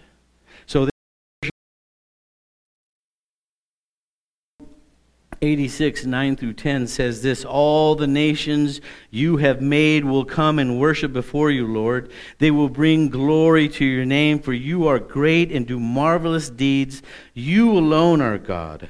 86, 5.44 6.06
9 6.06 6.36
through 6.38 6.54
10 6.54 6.88
says 6.88 7.22
this 7.22 7.44
All 7.44 7.96
the 7.96 8.08
nations 8.08 8.80
you 9.12 9.38
have 9.38 9.62
made 9.62 10.06
will 10.06 10.24
come 10.24 10.58
and 10.58 10.80
worship 10.80 11.12
before 11.12 11.52
you, 11.52 11.68
Lord. 11.68 12.12
They 12.40 12.50
will 12.50 12.70
bring 12.70 13.10
glory 13.10 13.68
to 13.70 13.86
your 13.86 14.06
name, 14.06 14.40
for 14.40 14.54
you 14.54 14.88
are 14.88 15.00
great 15.00 15.52
and 15.52 15.68
do 15.68 15.80
marvelous 15.80 16.50
deeds. 16.50 17.02
You 17.34 17.78
alone 17.78 18.22
are 18.22 18.38
God. 18.38 18.90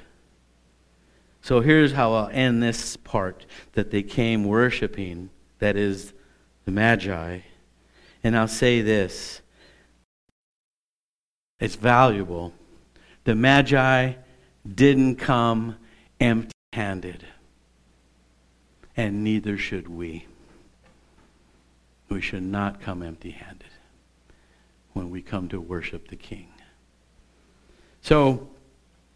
So 1.41 1.59
here's 1.59 1.93
how 1.93 2.13
I'll 2.13 2.29
end 2.29 2.61
this 2.61 2.97
part 2.97 3.45
that 3.73 3.89
they 3.89 4.03
came 4.03 4.45
worshiping, 4.45 5.31
that 5.57 5.75
is 5.75 6.13
the 6.65 6.71
Magi. 6.71 7.39
And 8.23 8.37
I'll 8.37 8.47
say 8.47 8.81
this 8.81 9.41
it's 11.59 11.75
valuable. 11.75 12.53
The 13.23 13.33
Magi 13.33 14.13
didn't 14.75 15.15
come 15.15 15.77
empty 16.23 16.51
handed. 16.73 17.25
And 18.95 19.23
neither 19.23 19.57
should 19.57 19.87
we. 19.87 20.27
We 22.09 22.21
should 22.21 22.43
not 22.43 22.81
come 22.81 23.01
empty 23.01 23.31
handed 23.31 23.69
when 24.93 25.09
we 25.09 25.21
come 25.21 25.49
to 25.49 25.59
worship 25.59 26.07
the 26.07 26.15
King. 26.15 26.47
So, 28.01 28.49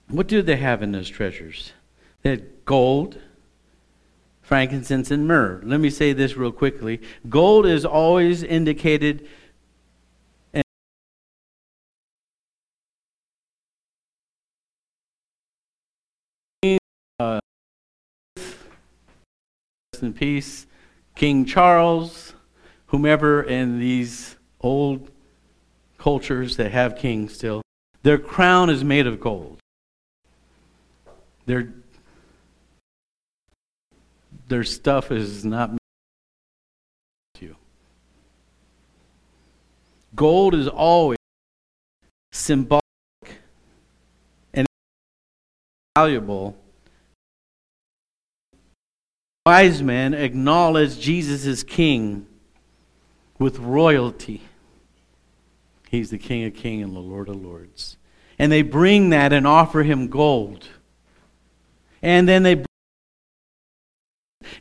What 0.10 0.28
did 0.28 0.46
they 0.46 0.56
have 0.56 0.82
in 0.82 0.93
those 0.93 1.10
treasures? 1.10 1.74
They 2.22 2.30
had 2.32 2.65
gold, 2.65 3.17
frankincense, 4.41 5.12
and 5.12 5.28
myrrh. 5.28 5.62
Let 5.63 5.82
me 5.82 5.89
say 5.89 6.13
this 6.13 6.38
real 6.38 6.54
quickly. 6.54 7.02
Gold 7.28 7.65
is 7.65 7.84
always 7.86 8.41
indicated 8.41 9.28
in 20.02 20.14
peace, 20.14 20.66
King 21.16 21.46
Charles, 21.46 22.34
whomever 22.88 23.44
in 23.44 23.80
these 23.80 24.36
old 24.62 25.12
cultures 25.98 26.58
that 26.58 26.72
have 26.72 26.98
kings 26.98 27.34
still, 27.34 27.62
their 28.04 28.18
crown 28.18 28.70
is 28.70 28.84
made 28.84 29.08
of 29.08 29.20
gold. 29.20 29.60
Their, 31.46 31.74
their 34.48 34.64
stuff 34.64 35.12
is 35.12 35.44
not 35.44 35.72
you. 37.40 37.56
Gold 40.16 40.54
is 40.56 40.68
always 40.68 41.18
symbolic 42.32 42.82
and 44.54 44.68
valuable 45.98 46.58
wise 49.48 49.82
men 49.82 50.14
acknowledge 50.14 51.00
Jesus 51.00 51.46
as 51.46 51.64
king 51.64 52.28
with 53.40 53.58
royalty. 53.60 54.42
He's 55.90 56.10
the 56.10 56.18
King 56.18 56.44
of 56.44 56.54
Kings 56.54 56.84
and 56.84 56.94
the 56.94 57.00
Lord 57.00 57.30
of 57.30 57.42
Lords. 57.42 57.96
And 58.38 58.52
they 58.52 58.62
bring 58.62 59.12
that 59.12 59.32
and 59.32 59.48
offer 59.48 59.84
him 59.84 60.10
gold. 60.10 60.68
And 62.02 62.28
then 62.28 62.44
they 62.44 62.66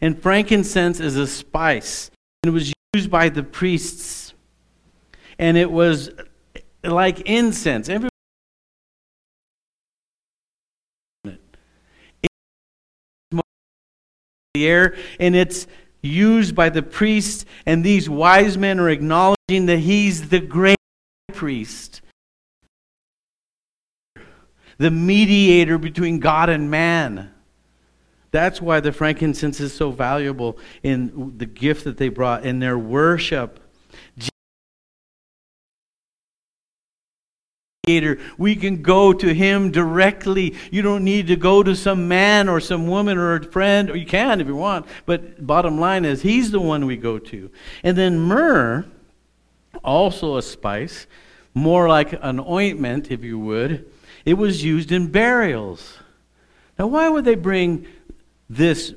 and 0.00 0.22
frankincense 0.22 1.00
is 1.00 1.16
a 1.16 1.26
spice. 1.26 2.08
And 2.44 2.50
it 2.50 2.52
was 2.52 2.72
used 2.94 3.10
by 3.10 3.28
the 3.28 3.42
priests. 3.42 4.34
And 5.36 5.56
it 5.56 5.68
was 5.68 6.12
like 6.84 7.22
incense. 7.22 7.88
Every 7.88 8.08
the 14.56 14.66
air, 14.66 14.96
and 15.20 15.36
it's 15.36 15.66
used 16.02 16.54
by 16.54 16.68
the 16.68 16.82
priests, 16.82 17.44
and 17.66 17.84
these 17.84 18.08
wise 18.08 18.56
men 18.56 18.80
are 18.80 18.88
acknowledging 18.88 19.66
that 19.66 19.78
he's 19.78 20.28
the 20.28 20.40
great 20.40 20.78
priest, 21.32 22.00
the 24.78 24.90
mediator 24.90 25.78
between 25.78 26.20
God 26.20 26.48
and 26.48 26.70
man. 26.70 27.32
That's 28.30 28.60
why 28.60 28.80
the 28.80 28.92
frankincense 28.92 29.60
is 29.60 29.72
so 29.72 29.90
valuable 29.90 30.58
in 30.82 31.38
the 31.38 31.46
gift 31.46 31.84
that 31.84 31.96
they 31.96 32.08
brought 32.08 32.44
in 32.44 32.58
their 32.58 32.78
worship. 32.78 33.60
We 38.36 38.56
can 38.56 38.82
go 38.82 39.12
to 39.12 39.32
him 39.32 39.70
directly. 39.70 40.56
You 40.72 40.82
don't 40.82 41.04
need 41.04 41.28
to 41.28 41.36
go 41.36 41.62
to 41.62 41.76
some 41.76 42.08
man 42.08 42.48
or 42.48 42.58
some 42.58 42.88
woman 42.88 43.16
or 43.16 43.36
a 43.36 43.44
friend, 43.44 43.90
or 43.90 43.96
you 43.96 44.06
can 44.06 44.40
if 44.40 44.48
you 44.48 44.56
want. 44.56 44.86
But 45.06 45.46
bottom 45.46 45.78
line 45.78 46.04
is, 46.04 46.22
he's 46.22 46.50
the 46.50 46.60
one 46.60 46.86
we 46.86 46.96
go 46.96 47.20
to. 47.20 47.48
And 47.84 47.96
then 47.96 48.18
myrrh, 48.18 48.86
also 49.84 50.36
a 50.36 50.42
spice, 50.42 51.06
more 51.54 51.88
like 51.88 52.12
an 52.20 52.40
ointment, 52.40 53.12
if 53.12 53.22
you 53.22 53.38
would. 53.38 53.88
It 54.24 54.34
was 54.34 54.64
used 54.64 54.90
in 54.90 55.06
burials. 55.06 55.98
Now, 56.78 56.88
why 56.88 57.08
would 57.08 57.24
they 57.24 57.36
bring 57.36 57.86
this 58.50 58.94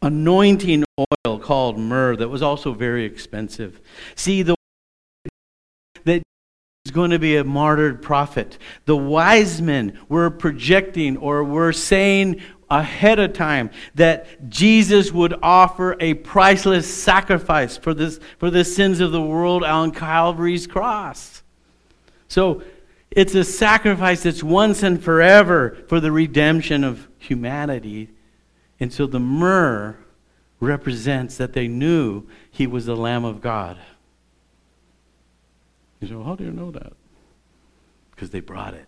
anointing 0.00 0.84
oil 1.26 1.40
called 1.40 1.76
myrrh 1.76 2.14
that 2.14 2.28
was 2.28 2.40
also 2.40 2.72
very 2.72 3.04
expensive? 3.04 3.80
See, 4.14 4.42
the 4.42 4.54
going 6.90 7.10
to 7.10 7.18
be 7.18 7.36
a 7.36 7.44
martyred 7.44 8.02
prophet. 8.02 8.58
The 8.84 8.96
wise 8.96 9.60
men 9.60 9.98
were 10.08 10.30
projecting 10.30 11.16
or 11.16 11.44
were 11.44 11.72
saying 11.72 12.40
ahead 12.70 13.18
of 13.18 13.32
time 13.32 13.70
that 13.94 14.48
Jesus 14.48 15.10
would 15.10 15.34
offer 15.42 15.96
a 16.00 16.14
priceless 16.14 16.92
sacrifice 16.92 17.76
for, 17.76 17.94
this, 17.94 18.20
for 18.38 18.50
the 18.50 18.64
sins 18.64 19.00
of 19.00 19.12
the 19.12 19.22
world 19.22 19.64
on 19.64 19.90
Calvary's 19.90 20.66
cross. 20.66 21.42
So 22.28 22.62
it's 23.10 23.34
a 23.34 23.44
sacrifice 23.44 24.22
that's 24.22 24.42
once 24.42 24.82
and 24.82 25.02
forever 25.02 25.78
for 25.88 25.98
the 25.98 26.12
redemption 26.12 26.84
of 26.84 27.08
humanity. 27.18 28.10
And 28.78 28.92
so 28.92 29.06
the 29.06 29.20
myrrh 29.20 29.96
represents 30.60 31.36
that 31.38 31.52
they 31.52 31.68
knew 31.68 32.26
he 32.50 32.66
was 32.66 32.86
the 32.86 32.96
Lamb 32.96 33.24
of 33.24 33.40
God. 33.40 33.78
You 36.00 36.08
say, 36.08 36.14
well, 36.14 36.24
how 36.24 36.36
do 36.36 36.44
you 36.44 36.52
know 36.52 36.70
that? 36.70 36.92
Because 38.10 38.30
they 38.30 38.40
brought 38.40 38.74
it. 38.74 38.86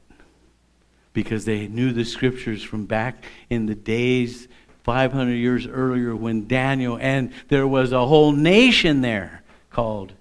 Because 1.13 1.45
they 1.45 1.67
knew 1.67 1.93
the 1.93 2.05
scriptures 2.05 2.63
from 2.63 2.87
back 2.87 3.25
in 3.49 3.67
the 3.67 3.75
days 3.75 4.49
500 4.85 5.33
years 5.33 5.67
earlier 5.67 6.15
when 6.15 6.47
Daniel, 6.47 6.97
and 7.01 7.33
there 7.49 7.67
was 7.67 7.93
a 7.93 8.07
whole 8.07 8.33
nation 8.33 9.01
there 9.01 9.43
called 9.71 10.13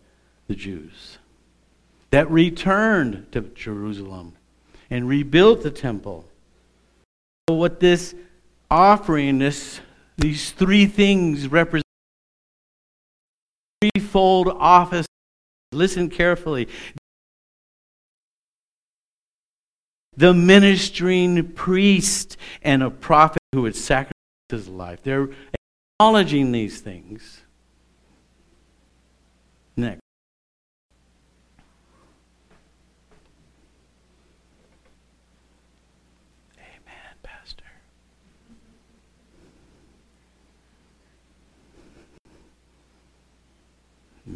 the 0.48 0.56
Jews 0.56 1.18
that 2.12 2.30
returned 2.30 3.32
to 3.32 3.42
Jerusalem 3.42 4.34
and 4.90 5.08
rebuilt 5.08 5.62
the 5.62 5.72
temple. 5.72 6.26
So 7.48 7.56
what 7.56 7.80
this 7.80 8.16
offering, 8.70 9.40
this, 9.40 9.80
these 10.18 10.52
three 10.52 10.86
things 10.86 11.48
represent 11.48 11.86
threefold 13.82 14.50
office 14.50 15.06
Listen 15.72 16.10
carefully. 16.10 16.68
The 20.16 20.34
ministering 20.34 21.52
priest 21.54 22.38
and 22.62 22.84
a 22.84 22.90
prophet 22.90 23.42
who 23.54 23.62
would 23.62 23.76
sacrifice 23.76 24.14
his 24.50 24.68
life. 24.68 25.04
They're 25.04 25.30
acknowledging 26.00 26.52
these 26.52 26.82
things. 26.82 27.42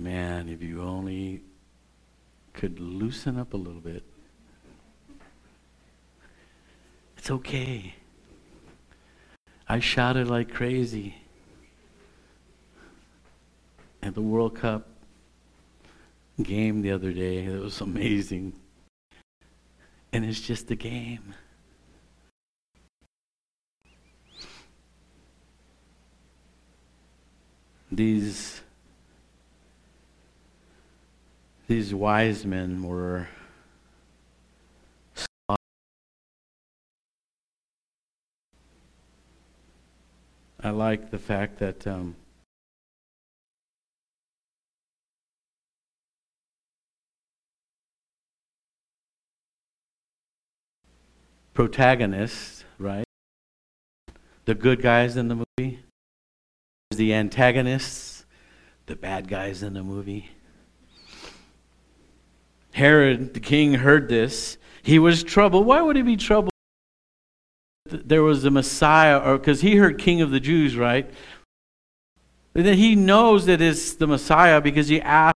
Man, 0.03 0.49
if 0.49 0.61
you 0.61 0.81
only 0.81 1.41
could 2.51 2.77
loosen 2.77 3.39
up 3.39 3.53
a 3.53 3.57
little 3.57 3.79
bit. 3.79 4.03
It's 7.17 7.31
okay. 7.31 7.95
I 9.69 9.79
shouted 9.79 10.27
like 10.27 10.53
crazy 10.53 11.15
at 14.01 14.13
the 14.13 14.21
World 14.21 14.55
Cup 14.57 14.89
game 16.41 16.81
the 16.81 16.91
other 16.91 17.13
day. 17.13 17.45
It 17.45 17.61
was 17.61 17.79
amazing. 17.79 18.59
And 20.11 20.25
it's 20.25 20.41
just 20.41 20.69
a 20.69 20.75
game. 20.75 21.33
These 27.89 28.59
these 31.67 31.93
wise 31.93 32.45
men 32.45 32.83
were 32.83 33.27
I 40.65 40.69
like 40.69 41.11
the 41.11 41.19
fact 41.19 41.59
that 41.59 41.85
um, 41.85 42.15
protagonists, 51.53 52.63
right? 52.79 53.03
The 54.45 54.55
good 54.55 54.81
guys 54.81 55.17
in 55.17 55.27
the 55.27 55.45
movie, 55.57 55.79
the 56.91 57.13
antagonists, 57.13 58.25
the 58.85 58.95
bad 58.95 59.27
guys 59.27 59.63
in 59.63 59.73
the 59.73 59.83
movie. 59.83 60.29
Herod, 62.73 63.33
the 63.33 63.39
king, 63.39 63.75
heard 63.75 64.09
this. 64.09 64.57
He 64.81 64.99
was 64.99 65.23
troubled. 65.23 65.65
Why 65.65 65.81
would 65.81 65.95
he 65.95 66.01
be 66.01 66.17
troubled? 66.17 66.51
There 67.85 68.23
was 68.23 68.43
a 68.43 68.51
Messiah, 68.51 69.19
or 69.19 69.37
because 69.37 69.61
he 69.61 69.75
heard 69.75 69.99
King 69.99 70.21
of 70.21 70.31
the 70.31 70.39
Jews, 70.39 70.75
right? 70.75 71.09
And 72.55 72.65
then 72.65 72.77
he 72.77 72.95
knows 72.95 73.45
that 73.45 73.61
it's 73.61 73.93
the 73.93 74.07
Messiah 74.07 74.61
because 74.61 74.87
he 74.87 75.01
asked 75.01 75.35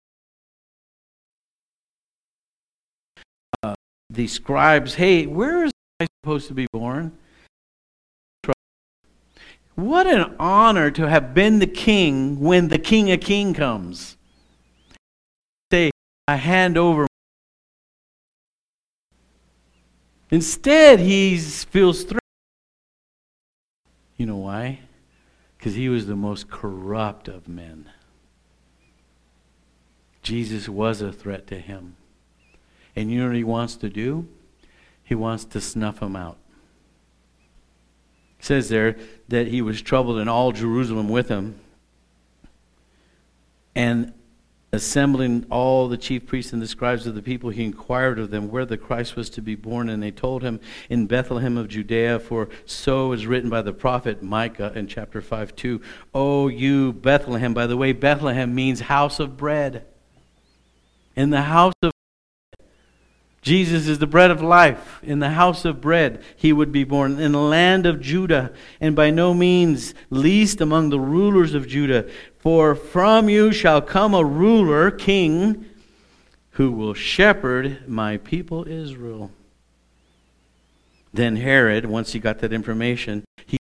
uh, 3.63 3.75
the 4.11 4.27
scribes, 4.27 4.95
"Hey, 4.95 5.27
where 5.27 5.65
is 5.65 5.73
I 6.01 6.07
supposed 6.23 6.49
to 6.49 6.55
be 6.55 6.67
born? 6.73 7.17
What 9.77 10.07
an 10.07 10.35
honor 10.39 10.91
to 10.91 11.07
have 11.07 11.35
been 11.35 11.59
the 11.59 11.67
king 11.67 12.41
when 12.41 12.69
the 12.69 12.79
king 12.79 13.11
of 13.13 13.21
king 13.21 13.53
comes. 13.53 14.17
Say, 15.71 15.91
I 16.27 16.37
hand 16.37 16.79
over. 16.79 17.07
Instead, 20.31 21.01
he 21.01 21.39
feels 21.39 22.03
threatened. 22.03 22.21
You 24.17 24.27
know 24.27 24.37
why? 24.37 24.81
Because 25.57 25.75
he 25.75 25.89
was 25.89 26.07
the 26.07 26.17
most 26.17 26.51
corrupt 26.51 27.29
of 27.29 27.49
men. 27.49 27.91
Jesus 30.23 30.69
was 30.69 31.01
a 31.01 31.13
threat 31.13 31.47
to 31.49 31.59
him. 31.59 31.97
And 32.97 33.11
you 33.11 33.21
know 33.21 33.27
what 33.27 33.37
he 33.37 33.45
wants 33.45 33.77
to 33.77 33.89
do? 33.89 34.27
He 35.05 35.15
wants 35.15 35.45
to 35.45 35.61
snuff 35.61 36.01
him 36.01 36.17
out. 36.17 36.39
It 38.41 38.45
says 38.45 38.69
there 38.69 38.97
that 39.29 39.47
he 39.47 39.63
was 39.63 39.81
troubled 39.81 40.19
in 40.19 40.29
all 40.29 40.51
Jerusalem 40.51 41.09
with 41.09 41.29
him. 41.29 41.61
And 43.75 44.13
assembling 44.77 45.47
all 45.51 45.89
the 45.89 45.97
chief 45.97 46.27
priests 46.27 46.53
and 46.53 46.63
the 46.63 46.69
scribes 46.69 47.07
of 47.07 47.15
the 47.15 47.23
people, 47.23 47.51
he 47.51 47.65
inquired 47.65 48.19
of 48.19 48.31
them 48.31 48.51
where 48.51 48.65
the 48.65 48.77
Christ 48.77 49.17
was 49.17 49.29
to 49.31 49.43
be 49.43 49.57
born. 49.57 49.89
And 49.89 50.03
they 50.03 50.13
told 50.13 50.43
him, 50.43 50.61
In 50.89 51.07
Bethlehem 51.07 51.57
of 51.57 51.69
Judea, 51.69 52.21
for 52.21 52.49
so 52.65 53.13
is 53.13 53.27
written 53.27 53.51
by 53.51 53.63
the 53.63 53.73
prophet 53.73 54.23
Micah 54.23 54.73
in 54.75 54.87
chapter 54.87 55.21
5 55.21 55.57
2. 55.57 55.81
Oh, 56.15 56.49
you 56.49 56.93
Bethlehem. 56.93 57.53
By 57.53 57.67
the 57.67 57.77
way, 57.77 57.93
Bethlehem 57.93 58.55
means 58.55 58.81
house 58.81 59.19
of 59.19 59.37
bread. 59.37 59.85
In 61.17 61.31
the 61.31 61.43
house 61.43 61.75
of 61.83 61.93
Jesus 63.47 63.87
is 63.87 64.01
the 64.01 64.09
bread 64.09 64.33
of 64.33 64.43
life. 64.43 64.99
In 65.05 65.21
the 65.21 65.31
house 65.31 65.65
of 65.65 65.81
bread, 65.81 66.21
he 66.35 66.53
would 66.53 66.73
be 66.73 66.83
born. 66.83 67.21
In 67.21 67.31
the 67.31 67.39
land 67.39 67.87
of 67.87 68.01
Judah, 68.01 68.53
and 68.81 68.97
by 68.97 69.11
no 69.11 69.33
means 69.33 69.95
least 70.11 70.61
among 70.61 70.91
the 70.91 70.99
rulers 70.99 71.55
of 71.55 71.69
Judah. 71.69 72.11
For 72.47 72.77
from 72.77 73.29
you 73.29 73.51
shall 73.51 73.83
come 73.83 74.15
a 74.15 74.25
ruler, 74.25 74.93
king, 74.93 75.65
who 76.51 76.71
will 76.71 76.95
shepherd 76.95 77.89
my 77.89 78.19
people 78.19 78.69
Israel. 78.69 79.33
Then 81.13 81.35
Herod, 81.35 81.87
once 81.87 82.13
he 82.13 82.21
got 82.21 82.39
that 82.39 82.53
information, 82.53 83.25
he 83.45 83.59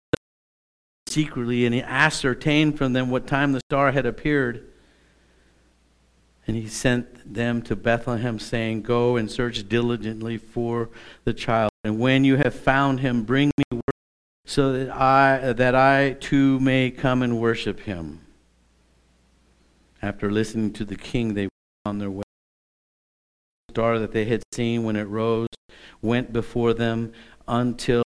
secretly 1.09 1.67
and 1.67 1.75
he 1.75 1.83
ascertained 1.83 2.79
from 2.79 2.93
them 2.93 3.11
what 3.11 3.27
time 3.27 3.51
the 3.51 3.61
star 3.69 3.91
had 3.91 4.07
appeared. 4.07 4.65
And 6.47 6.57
he 6.57 6.69
sent 6.69 7.35
them 7.35 7.63
to 7.63 7.75
Bethlehem, 7.75 8.39
saying, 8.39 8.83
Go 8.83 9.17
and 9.17 9.29
search 9.29 9.69
diligently 9.69 10.39
for 10.39 10.89
the 11.25 11.35
child. 11.35 11.73
And 11.83 11.99
when 11.99 12.23
you 12.23 12.37
have 12.37 12.55
found 12.55 13.01
him, 13.01 13.25
bring 13.25 13.51
me 13.59 13.65
word 13.73 13.83
so 14.47 14.73
that 14.73 14.91
I, 14.95 15.53
that 15.55 15.75
I 15.75 16.13
too 16.13 16.61
may 16.61 16.93
come 16.93 17.25
and 17.25 17.41
worship 17.41 17.81
him. 17.81 18.21
After 20.01 20.31
listening 20.31 20.73
to 20.75 20.85
the 20.85 20.97
king, 20.97 21.35
they 21.35 21.43
went 21.43 21.51
on 21.85 21.99
their 21.99 22.11
way. 22.11 22.23
The 23.69 23.73
star 23.73 23.99
that 23.99 24.13
they 24.13 24.27
had 24.27 24.43
seen 24.53 24.85
when 24.85 24.97
it 24.97 25.05
rose 25.05 25.49
went 26.01 26.33
before 26.33 26.75
them 26.75 27.13
until 27.47 28.01
it 28.01 28.05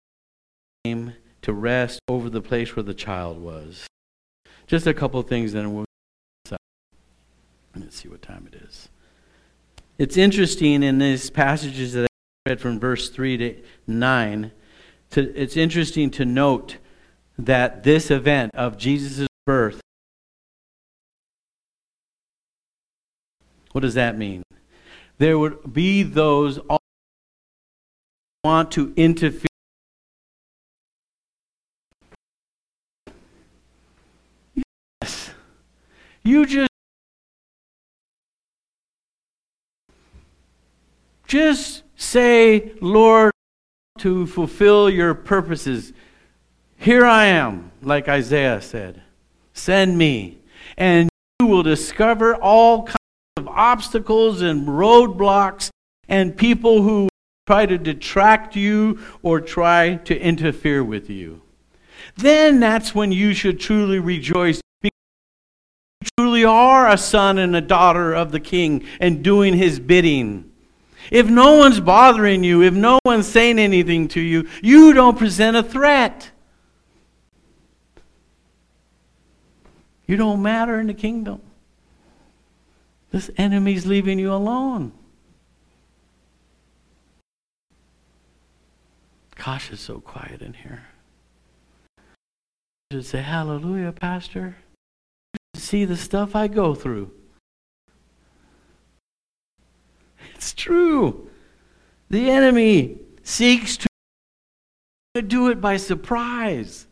came 0.84 1.14
to 1.42 1.52
rest 1.52 2.00
over 2.08 2.30
the 2.30 2.42
place 2.42 2.76
where 2.76 2.82
the 2.82 2.94
child 2.94 3.40
was. 3.40 3.86
Just 4.66 4.86
a 4.86 4.94
couple 4.94 5.20
things, 5.22 5.52
then 5.52 5.74
we'll 5.74 5.84
Let's 7.76 7.96
see 7.96 8.08
what 8.08 8.22
time 8.22 8.48
it 8.52 8.60
is. 8.62 8.88
It's 9.98 10.16
interesting 10.16 10.82
in 10.82 10.98
these 10.98 11.30
passages 11.30 11.92
that 11.92 12.04
I 12.04 12.50
read 12.50 12.60
from 12.60 12.80
verse 12.80 13.10
3 13.10 13.36
to 13.38 13.62
9, 13.86 14.52
to, 15.10 15.40
it's 15.40 15.56
interesting 15.56 16.10
to 16.12 16.24
note 16.24 16.78
that 17.38 17.82
this 17.84 18.10
event 18.10 18.54
of 18.54 18.76
Jesus' 18.76 19.28
birth, 19.46 19.80
what 23.72 23.82
does 23.82 23.94
that 23.94 24.18
mean? 24.18 24.42
There 25.18 25.38
would 25.38 25.72
be 25.72 26.02
those 26.02 26.58
want 28.42 28.70
to 28.72 28.92
interfere. 28.96 29.46
Yes. 35.02 35.30
You 36.22 36.46
just 36.46 36.70
Just 41.30 41.84
say, 41.94 42.72
Lord, 42.80 43.30
to 43.98 44.26
fulfill 44.26 44.90
your 44.90 45.14
purposes. 45.14 45.92
Here 46.76 47.04
I 47.04 47.26
am, 47.26 47.70
like 47.82 48.08
Isaiah 48.08 48.60
said. 48.60 49.02
Send 49.54 49.96
me. 49.96 50.38
And 50.76 51.08
you 51.38 51.46
will 51.46 51.62
discover 51.62 52.34
all 52.34 52.82
kinds 52.82 52.99
obstacles 53.60 54.40
and 54.40 54.66
roadblocks 54.66 55.68
and 56.08 56.34
people 56.34 56.80
who 56.80 57.10
try 57.46 57.66
to 57.66 57.76
detract 57.76 58.56
you 58.56 58.98
or 59.22 59.38
try 59.38 59.96
to 59.96 60.18
interfere 60.18 60.82
with 60.82 61.10
you. 61.10 61.42
Then 62.16 62.58
that's 62.58 62.94
when 62.94 63.12
you 63.12 63.34
should 63.34 63.60
truly 63.60 63.98
rejoice 63.98 64.62
because 64.80 64.96
you 66.00 66.08
truly 66.16 66.44
are 66.44 66.88
a 66.88 66.96
son 66.96 67.36
and 67.36 67.54
a 67.54 67.60
daughter 67.60 68.14
of 68.14 68.32
the 68.32 68.40
king 68.40 68.86
and 68.98 69.22
doing 69.22 69.52
his 69.52 69.78
bidding. 69.78 70.50
If 71.10 71.28
no 71.28 71.58
one's 71.58 71.80
bothering 71.80 72.42
you, 72.42 72.62
if 72.62 72.72
no 72.72 72.98
one's 73.04 73.28
saying 73.28 73.58
anything 73.58 74.08
to 74.08 74.20
you, 74.20 74.48
you 74.62 74.94
don't 74.94 75.18
present 75.18 75.56
a 75.56 75.62
threat. 75.62 76.30
You 80.06 80.16
don't 80.16 80.40
matter 80.40 80.80
in 80.80 80.86
the 80.86 80.94
kingdom. 80.94 81.42
This 83.10 83.30
enemy's 83.36 83.86
leaving 83.86 84.18
you 84.18 84.32
alone. 84.32 84.92
Gosh, 89.36 89.72
it's 89.72 89.82
so 89.82 90.00
quiet 90.00 90.42
in 90.42 90.52
here. 90.52 90.84
You 92.90 92.98
should 92.98 93.06
say, 93.06 93.22
Hallelujah, 93.22 93.92
Pastor. 93.92 94.56
See 95.54 95.84
the 95.84 95.96
stuff 95.96 96.36
I 96.36 96.46
go 96.46 96.74
through. 96.74 97.10
It's 100.34 100.52
true. 100.52 101.28
The 102.10 102.30
enemy 102.30 102.98
seeks 103.22 103.78
to 105.14 105.22
do 105.22 105.48
it 105.48 105.60
by 105.60 105.76
surprise. 105.76 106.86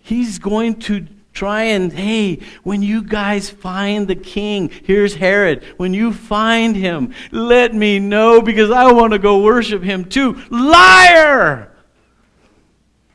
He's 0.00 0.38
going 0.38 0.80
to 0.80 1.06
try 1.38 1.62
and, 1.62 1.92
hey, 1.92 2.40
when 2.64 2.82
you 2.82 3.00
guys 3.00 3.48
find 3.48 4.08
the 4.08 4.16
king, 4.16 4.70
here's 4.82 5.14
Herod. 5.14 5.62
When 5.76 5.94
you 5.94 6.12
find 6.12 6.74
him, 6.74 7.14
let 7.30 7.72
me 7.72 8.00
know 8.00 8.42
because 8.42 8.72
I 8.72 8.90
want 8.92 9.12
to 9.12 9.20
go 9.20 9.40
worship 9.42 9.84
him 9.84 10.04
too. 10.04 10.42
Liar! 10.50 11.72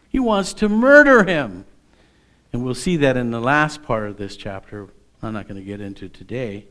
He 0.08 0.20
wants 0.20 0.54
to 0.56 0.70
murder 0.70 1.26
him. 1.26 1.66
And 2.54 2.64
we'll 2.64 2.76
see 2.76 2.98
that 2.98 3.18
in 3.18 3.32
the 3.32 3.42
last 3.42 3.84
part 3.84 4.08
of 4.08 4.16
this 4.16 4.38
chapter. 4.38 4.88
I'm 5.22 5.34
not 5.34 5.50
going 5.50 5.60
to 5.60 5.66
get 5.66 5.82
into 5.82 6.08
today. 6.08 6.68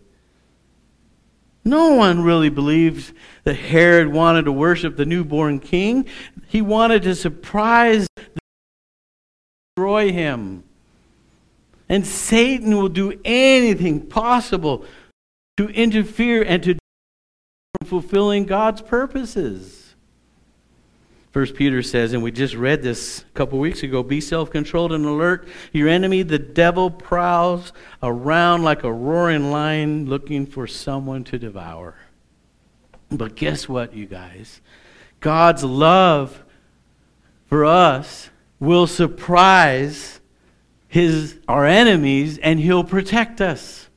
No 1.65 1.95
one 1.95 2.23
really 2.23 2.49
believed 2.49 3.15
that 3.45 3.55
Herod 3.55 4.09
wanted 4.09 4.47
to 4.47 4.53
worship 4.53 4.97
the 4.97 5.05
newborn 5.05 5.61
king. 5.61 6.07
He 6.49 6.63
wanted 6.63 7.03
to 7.03 7.15
surprise, 7.15 8.07
destroy 9.77 10.13
him. 10.13 10.65
And 11.93 12.07
Satan 12.07 12.78
will 12.78 12.88
do 12.88 13.20
anything 13.22 14.07
possible 14.07 14.86
to 15.59 15.68
interfere 15.68 16.43
and 16.43 16.62
to 16.62 16.78
from 17.76 17.86
fulfilling 17.86 18.47
God's 18.47 18.80
purposes. 18.80 19.95
First 21.32 21.55
Peter 21.55 21.82
says, 21.82 22.14
and 22.14 22.22
we 22.22 22.32
just 22.32 22.55
read 22.55 22.82
this 22.82 23.26
a 23.28 23.32
couple 23.34 23.59
weeks 23.59 23.82
ago 23.82 24.03
be 24.03 24.22
self 24.22 24.51
controlled 24.51 24.95
and 24.95 25.05
alert. 25.05 25.47
Your 25.70 25.86
enemy, 25.86 26.22
the 26.22 26.38
devil, 26.38 26.90
prowls 26.90 27.74
around 28.03 28.62
like 28.62 28.84
a 28.84 28.93
roaring 28.93 29.51
lion 29.51 30.07
looking 30.07 30.47
for 30.47 30.66
someone 30.66 31.24
to 31.24 31.38
devour. 31.38 31.97
But 33.11 33.36
guess 33.36 33.68
what, 33.68 33.95
you 33.95 34.07
guys? 34.07 34.62
God's 35.20 35.62
love 35.62 36.43
for 37.49 37.66
us 37.66 38.30
will 38.59 38.86
surprise 38.86 40.22
his, 40.93 41.38
our 41.49 41.64
enemies 41.64 42.36
and 42.36 42.61
he'll 42.61 42.84
protect 42.84 43.40
us. 43.40 43.88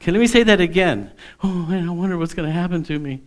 Okay, 0.00 0.12
let 0.12 0.20
me 0.20 0.28
say 0.28 0.44
that 0.44 0.60
again. 0.60 1.10
Oh, 1.42 1.48
man, 1.48 1.88
I 1.88 1.90
wonder 1.90 2.16
what's 2.16 2.34
going 2.34 2.46
to 2.46 2.52
happen 2.52 2.84
to 2.84 2.96
me. 3.00 3.20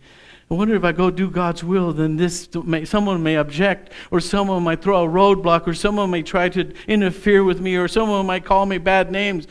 I 0.50 0.54
wonder 0.54 0.74
if 0.74 0.82
I 0.82 0.92
go 0.92 1.10
do 1.10 1.30
God's 1.30 1.62
will, 1.62 1.92
then 1.92 2.16
this 2.16 2.48
may, 2.54 2.86
someone 2.86 3.22
may 3.22 3.36
object, 3.36 3.92
or 4.10 4.20
someone 4.20 4.62
might 4.62 4.80
throw 4.80 5.04
a 5.04 5.06
roadblock, 5.06 5.66
or 5.66 5.74
someone 5.74 6.10
may 6.10 6.22
try 6.22 6.48
to 6.48 6.72
interfere 6.88 7.44
with 7.44 7.60
me, 7.60 7.76
or 7.76 7.88
someone 7.88 8.24
might 8.24 8.46
call 8.46 8.64
me 8.64 8.78
bad 8.78 9.12
names. 9.12 9.46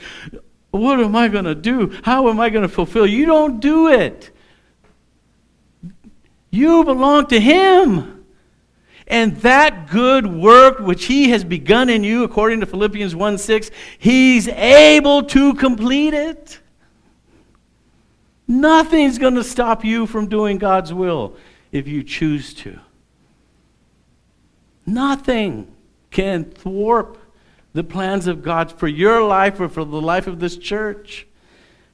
What 0.71 0.99
am 0.99 1.15
I 1.15 1.27
going 1.27 1.45
to 1.45 1.53
do? 1.53 1.95
How 2.01 2.27
am 2.27 2.39
I 2.39 2.49
going 2.49 2.63
to 2.63 2.69
fulfill? 2.69 3.05
You 3.05 3.27
don't 3.27 3.59
do 3.59 3.87
it. 3.87 4.31
You 6.49 6.83
belong 6.85 7.27
to 7.27 7.39
Him. 7.39 8.20
And 9.11 9.35
that 9.41 9.89
good 9.89 10.25
work 10.25 10.79
which 10.79 11.03
he 11.03 11.31
has 11.31 11.43
begun 11.43 11.89
in 11.89 12.01
you, 12.01 12.23
according 12.23 12.61
to 12.61 12.65
Philippians 12.65 13.13
1 13.13 13.37
6, 13.37 13.69
he's 13.99 14.47
able 14.47 15.23
to 15.23 15.53
complete 15.55 16.13
it. 16.13 16.59
Nothing's 18.47 19.17
going 19.17 19.35
to 19.35 19.43
stop 19.43 19.83
you 19.83 20.07
from 20.07 20.27
doing 20.27 20.57
God's 20.57 20.93
will 20.93 21.35
if 21.73 21.89
you 21.89 22.03
choose 22.03 22.53
to. 22.55 22.79
Nothing 24.85 25.75
can 26.09 26.45
thwart 26.45 27.17
the 27.73 27.83
plans 27.83 28.27
of 28.27 28.41
God 28.41 28.71
for 28.71 28.87
your 28.87 29.23
life 29.23 29.59
or 29.59 29.67
for 29.67 29.83
the 29.83 30.01
life 30.01 30.27
of 30.27 30.39
this 30.39 30.57
church. 30.57 31.27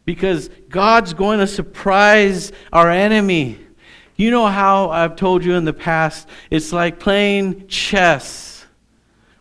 Because 0.05 0.49
God's 0.69 1.13
going 1.13 1.39
to 1.39 1.47
surprise 1.47 2.51
our 2.71 2.91
enemy. 2.91 3.57
You 4.17 4.31
know 4.31 4.47
how 4.47 4.89
I've 4.89 5.15
told 5.15 5.45
you 5.45 5.53
in 5.53 5.65
the 5.65 5.73
past, 5.73 6.27
it's 6.49 6.73
like 6.73 6.99
playing 6.99 7.67
chess 7.67 8.65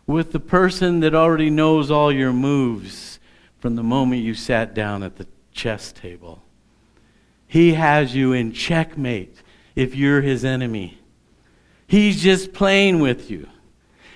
with 0.06 0.32
the 0.32 0.40
person 0.40 1.00
that 1.00 1.14
already 1.14 1.48
knows 1.48 1.90
all 1.90 2.12
your 2.12 2.32
moves 2.32 3.18
from 3.58 3.74
the 3.74 3.82
moment 3.82 4.22
you 4.22 4.34
sat 4.34 4.74
down 4.74 5.02
at 5.02 5.16
the 5.16 5.26
chess 5.50 5.92
table. 5.92 6.42
He 7.48 7.72
has 7.72 8.14
you 8.14 8.34
in 8.34 8.52
checkmate 8.52 9.42
if 9.74 9.94
you're 9.94 10.20
his 10.20 10.44
enemy. 10.44 10.98
He's 11.86 12.22
just 12.22 12.52
playing 12.52 13.00
with 13.00 13.30
you. 13.30 13.48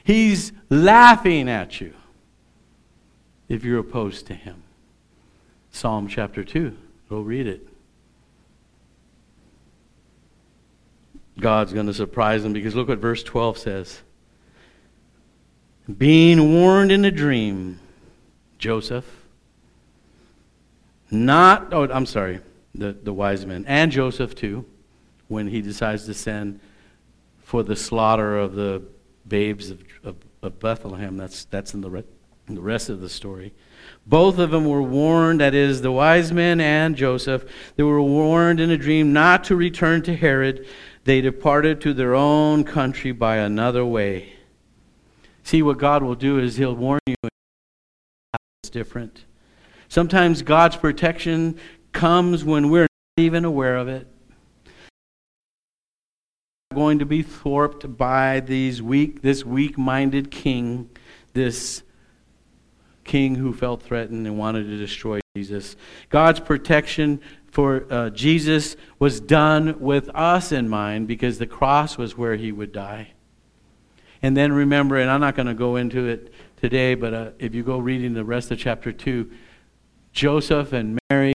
He's 0.04 0.52
laughing 0.68 1.48
at 1.48 1.80
you 1.80 1.94
if 3.48 3.64
you're 3.64 3.78
opposed 3.78 4.26
to 4.26 4.34
him. 4.34 4.62
Psalm 5.70 6.06
chapter 6.06 6.44
2. 6.44 6.76
Go 7.08 7.20
read 7.20 7.46
it. 7.46 7.69
God's 11.40 11.72
going 11.72 11.86
to 11.86 11.94
surprise 11.94 12.42
them 12.42 12.52
because 12.52 12.74
look 12.74 12.88
what 12.88 12.98
verse 12.98 13.22
12 13.22 13.58
says. 13.58 14.00
Being 15.98 16.54
warned 16.54 16.92
in 16.92 17.04
a 17.04 17.10
dream, 17.10 17.80
Joseph, 18.58 19.06
not, 21.10 21.72
oh, 21.72 21.90
I'm 21.90 22.06
sorry, 22.06 22.40
the, 22.74 22.92
the 22.92 23.12
wise 23.12 23.44
men, 23.44 23.64
and 23.66 23.90
Joseph 23.90 24.34
too, 24.34 24.64
when 25.28 25.48
he 25.48 25.60
decides 25.60 26.06
to 26.06 26.14
send 26.14 26.60
for 27.42 27.62
the 27.62 27.74
slaughter 27.74 28.38
of 28.38 28.54
the 28.54 28.82
babes 29.26 29.70
of, 29.70 29.82
of, 30.04 30.16
of 30.42 30.60
Bethlehem. 30.60 31.16
That's, 31.16 31.44
that's 31.46 31.74
in 31.74 31.80
the, 31.80 31.90
re- 31.90 32.04
in 32.48 32.54
the 32.54 32.60
rest 32.60 32.88
of 32.88 33.00
the 33.00 33.08
story. 33.08 33.52
Both 34.06 34.38
of 34.38 34.50
them 34.50 34.66
were 34.66 34.82
warned, 34.82 35.40
that 35.40 35.54
is, 35.54 35.82
the 35.82 35.90
wise 35.90 36.32
men 36.32 36.60
and 36.60 36.96
Joseph, 36.96 37.44
they 37.76 37.82
were 37.82 38.02
warned 38.02 38.60
in 38.60 38.70
a 38.70 38.76
dream 38.76 39.12
not 39.12 39.44
to 39.44 39.56
return 39.56 40.02
to 40.02 40.14
Herod. 40.14 40.66
They 41.04 41.20
departed 41.20 41.80
to 41.82 41.94
their 41.94 42.14
own 42.14 42.64
country 42.64 43.12
by 43.12 43.36
another 43.36 43.84
way. 43.84 44.34
See, 45.42 45.62
what 45.62 45.78
God 45.78 46.02
will 46.02 46.14
do 46.14 46.38
is 46.38 46.56
He'll 46.56 46.76
warn 46.76 47.00
you. 47.06 47.14
It's 48.62 48.70
different. 48.70 49.24
Sometimes 49.88 50.42
God's 50.42 50.76
protection 50.76 51.58
comes 51.92 52.44
when 52.44 52.70
we're 52.70 52.82
not 52.82 52.88
even 53.24 53.44
aware 53.44 53.76
of 53.76 53.88
it. 53.88 54.06
Going 56.72 57.00
to 57.00 57.06
be 57.06 57.22
thwarted 57.22 57.96
by 57.96 58.40
these 58.40 58.80
weak, 58.80 59.22
this 59.22 59.44
weak-minded 59.44 60.30
king, 60.30 60.90
this 61.32 61.82
king 63.10 63.34
who 63.34 63.52
felt 63.52 63.82
threatened 63.82 64.24
and 64.24 64.38
wanted 64.38 64.62
to 64.62 64.76
destroy 64.76 65.18
Jesus. 65.34 65.74
God's 66.10 66.38
protection 66.38 67.20
for 67.50 67.84
uh, 67.90 68.10
Jesus 68.10 68.76
was 69.00 69.18
done 69.20 69.80
with 69.80 70.08
us 70.14 70.52
in 70.52 70.68
mind 70.68 71.08
because 71.08 71.38
the 71.38 71.46
cross 71.46 71.98
was 71.98 72.16
where 72.16 72.36
he 72.36 72.52
would 72.52 72.70
die. 72.70 73.14
And 74.22 74.36
then 74.36 74.52
remember, 74.52 74.96
and 74.96 75.10
I'm 75.10 75.20
not 75.20 75.34
going 75.34 75.48
to 75.48 75.54
go 75.54 75.74
into 75.74 76.06
it 76.06 76.32
today, 76.60 76.94
but 76.94 77.12
uh, 77.12 77.30
if 77.40 77.52
you 77.52 77.64
go 77.64 77.78
reading 77.78 78.14
the 78.14 78.22
rest 78.22 78.52
of 78.52 78.60
chapter 78.60 78.92
2, 78.92 79.28
Joseph 80.12 80.72
and 80.72 80.96
Mary 81.10 81.32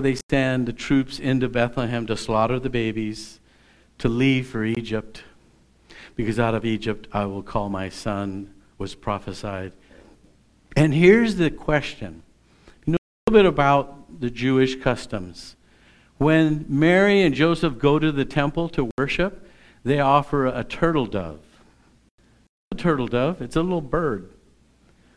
they 0.00 0.18
send 0.28 0.66
the 0.66 0.74
troops 0.74 1.18
into 1.18 1.48
Bethlehem 1.48 2.06
to 2.08 2.16
slaughter 2.18 2.58
the 2.58 2.68
babies, 2.68 3.40
to 3.96 4.10
leave 4.10 4.48
for 4.48 4.64
Egypt, 4.64 5.22
because 6.22 6.38
out 6.38 6.54
of 6.54 6.64
Egypt 6.64 7.08
I 7.12 7.24
will 7.26 7.42
call 7.42 7.68
my 7.68 7.88
son, 7.88 8.54
was 8.78 8.94
prophesied. 8.94 9.72
And 10.76 10.94
here's 10.94 11.34
the 11.34 11.50
question 11.50 12.22
you 12.86 12.92
know 12.92 12.96
a 12.96 13.30
little 13.30 13.42
bit 13.42 13.48
about 13.48 14.20
the 14.20 14.30
Jewish 14.30 14.76
customs. 14.76 15.56
When 16.18 16.64
Mary 16.68 17.22
and 17.22 17.34
Joseph 17.34 17.76
go 17.76 17.98
to 17.98 18.12
the 18.12 18.24
temple 18.24 18.68
to 18.68 18.88
worship, 18.96 19.48
they 19.82 19.98
offer 19.98 20.46
a 20.46 20.62
turtle 20.62 21.06
dove. 21.06 21.40
A 22.70 22.76
turtle 22.76 23.08
dove, 23.08 23.42
it's 23.42 23.56
a 23.56 23.62
little 23.62 23.80
bird. 23.80 24.30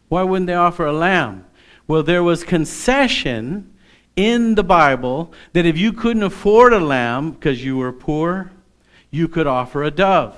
Why 0.10 0.24
wouldn't 0.24 0.48
they 0.48 0.56
offer 0.56 0.88
a 0.88 0.94
lamb? 0.94 1.46
Well, 1.88 2.02
there 2.02 2.24
was 2.24 2.44
concession 2.44 3.72
in 4.16 4.56
the 4.56 4.64
Bible 4.64 5.32
that 5.54 5.68
if 5.68 5.78
you 5.78 5.94
couldn't 5.94 6.24
afford 6.24 6.74
a 6.74 6.80
lamb 6.80 7.34
because 7.34 7.64
you 7.64 7.78
were 7.78 7.94
poor, 7.94 8.52
you 9.12 9.28
could 9.28 9.46
offer 9.46 9.84
a 9.84 9.92
dove. 9.92 10.36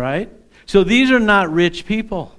Right? 0.00 0.32
So 0.64 0.82
these 0.82 1.10
are 1.10 1.20
not 1.20 1.52
rich 1.52 1.84
people. 1.84 2.34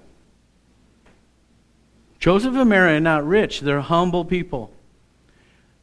Joseph 2.18 2.56
and 2.56 2.70
Mary 2.70 2.96
are 2.96 3.00
not 3.00 3.24
rich, 3.26 3.62
they're 3.62 3.82
humble 3.82 4.26
people. 4.26 4.74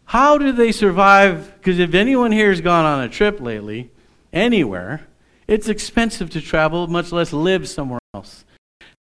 How 0.07 0.39
do 0.39 0.51
they 0.51 0.73
survive? 0.73 1.55
Because 1.59 1.79
if 1.79 1.95
anyone 1.95 2.33
here 2.33 2.51
has 2.51 2.61
gone 2.61 2.85
on 2.85 3.05
a 3.05 3.09
trip 3.09 3.41
lately, 3.41 3.91
anywhere, 4.33 5.07
it's 5.47 5.69
expensive 5.69 6.31
to 6.31 6.41
travel, 6.41 6.89
much 6.89 7.13
less 7.13 7.33
live 7.33 7.69
somewhere 7.69 8.01
else. 8.13 8.45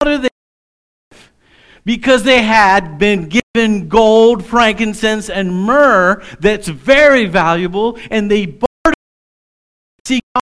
How 0.01 0.09
do 0.09 0.17
they 0.17 0.29
because 1.83 2.23
they 2.23 2.41
had 2.41 2.97
been 2.97 3.29
given 3.29 3.89
gold, 3.89 4.43
frankincense, 4.43 5.29
and 5.29 5.53
myrrh 5.53 6.23
that's 6.39 6.67
very 6.67 7.27
valuable, 7.27 7.99
and 8.09 8.31
they 8.31 8.47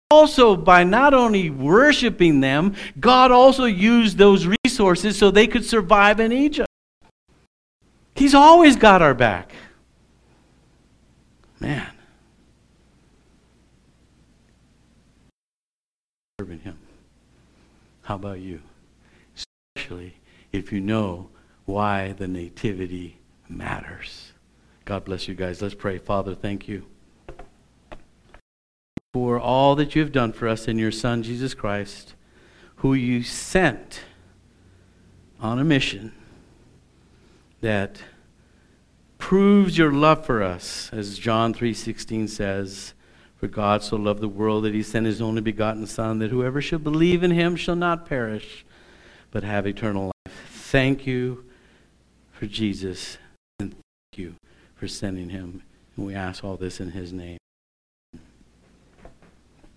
also, 0.10 0.55
by 0.55 0.84
not 0.84 1.14
only 1.14 1.49
worshiping 1.49 2.39
them, 2.39 2.76
God 2.99 3.32
also 3.32 3.66
used 3.66 4.18
those 4.18 4.47
resources 4.66 5.18
so 5.18 5.32
they 5.32 5.47
could 5.47 5.66
survive 5.66 6.20
in 6.20 6.32
Egypt. 6.32 6.70
He's 8.16 8.34
always 8.34 8.78
got 8.78 9.01
our 9.01 9.14
back. 9.14 9.51
Man. 11.60 11.88
Serving 16.39 16.60
Him. 16.60 16.78
How 18.03 18.16
about 18.16 18.39
you? 18.39 18.62
Especially 19.76 20.14
if 20.53 20.72
you 20.72 20.80
know 20.80 21.30
why 21.66 22.14
the 22.14 22.28
nativity 22.28 23.18
matters. 23.49 24.32
God 24.86 25.03
bless 25.03 25.28
you 25.28 25.36
guys. 25.36 25.62
Let's 25.62 25.76
pray. 25.76 25.97
Father, 25.97 26.34
thank 26.34 26.70
you 26.70 26.86
for 29.18 29.39
all 29.39 29.74
that 29.74 29.95
you 29.95 30.01
have 30.03 30.11
done 30.11 30.32
for 30.32 30.47
us 30.47 30.68
in 30.68 30.78
your 30.78 30.91
Son, 30.91 31.24
Jesus 31.24 31.55
Christ, 31.55 32.13
who 32.78 32.93
you 32.93 33.24
sent 33.24 34.01
on 35.41 35.57
a 35.57 35.63
mission 35.63 36.13
that 37.61 37.99
proves 39.18 39.76
your 39.76 39.91
love 39.91 40.24
for 40.24 40.43
us, 40.43 40.91
as 40.93 41.18
John 41.18 41.51
3.16 41.51 42.30
says, 42.30 42.93
For 43.38 43.47
God 43.47 43.82
so 43.82 43.97
loved 43.97 44.22
the 44.22 44.28
world 44.28 44.65
that 44.65 44.76
he 44.76 44.84
sent 44.84 45.07
his 45.07 45.20
only 45.20 45.41
begotten 45.41 45.88
Son, 45.88 46.20
that 46.20 46.30
whoever 46.30 46.61
shall 46.61 46.78
believe 46.78 47.24
in 47.24 47.32
him 47.32 47.55
shall 47.55 47.76
not 47.76 48.05
perish, 48.05 48.68
but 49.32 49.43
have 49.43 49.65
eternal 49.65 50.11
life. 50.28 50.36
Thank 50.51 51.07
you 51.07 51.43
for 52.32 52.45
Jesus, 52.45 53.18
and 53.59 53.72
thank 53.72 54.18
you 54.18 54.36
for 54.76 54.88
sending 54.88 55.30
him. 55.30 55.63
And 55.95 56.05
we 56.05 56.13
ask 56.13 56.43
all 56.43 56.55
this 56.55 56.80
in 56.80 56.91
his 56.91 57.11
name. 57.11 57.36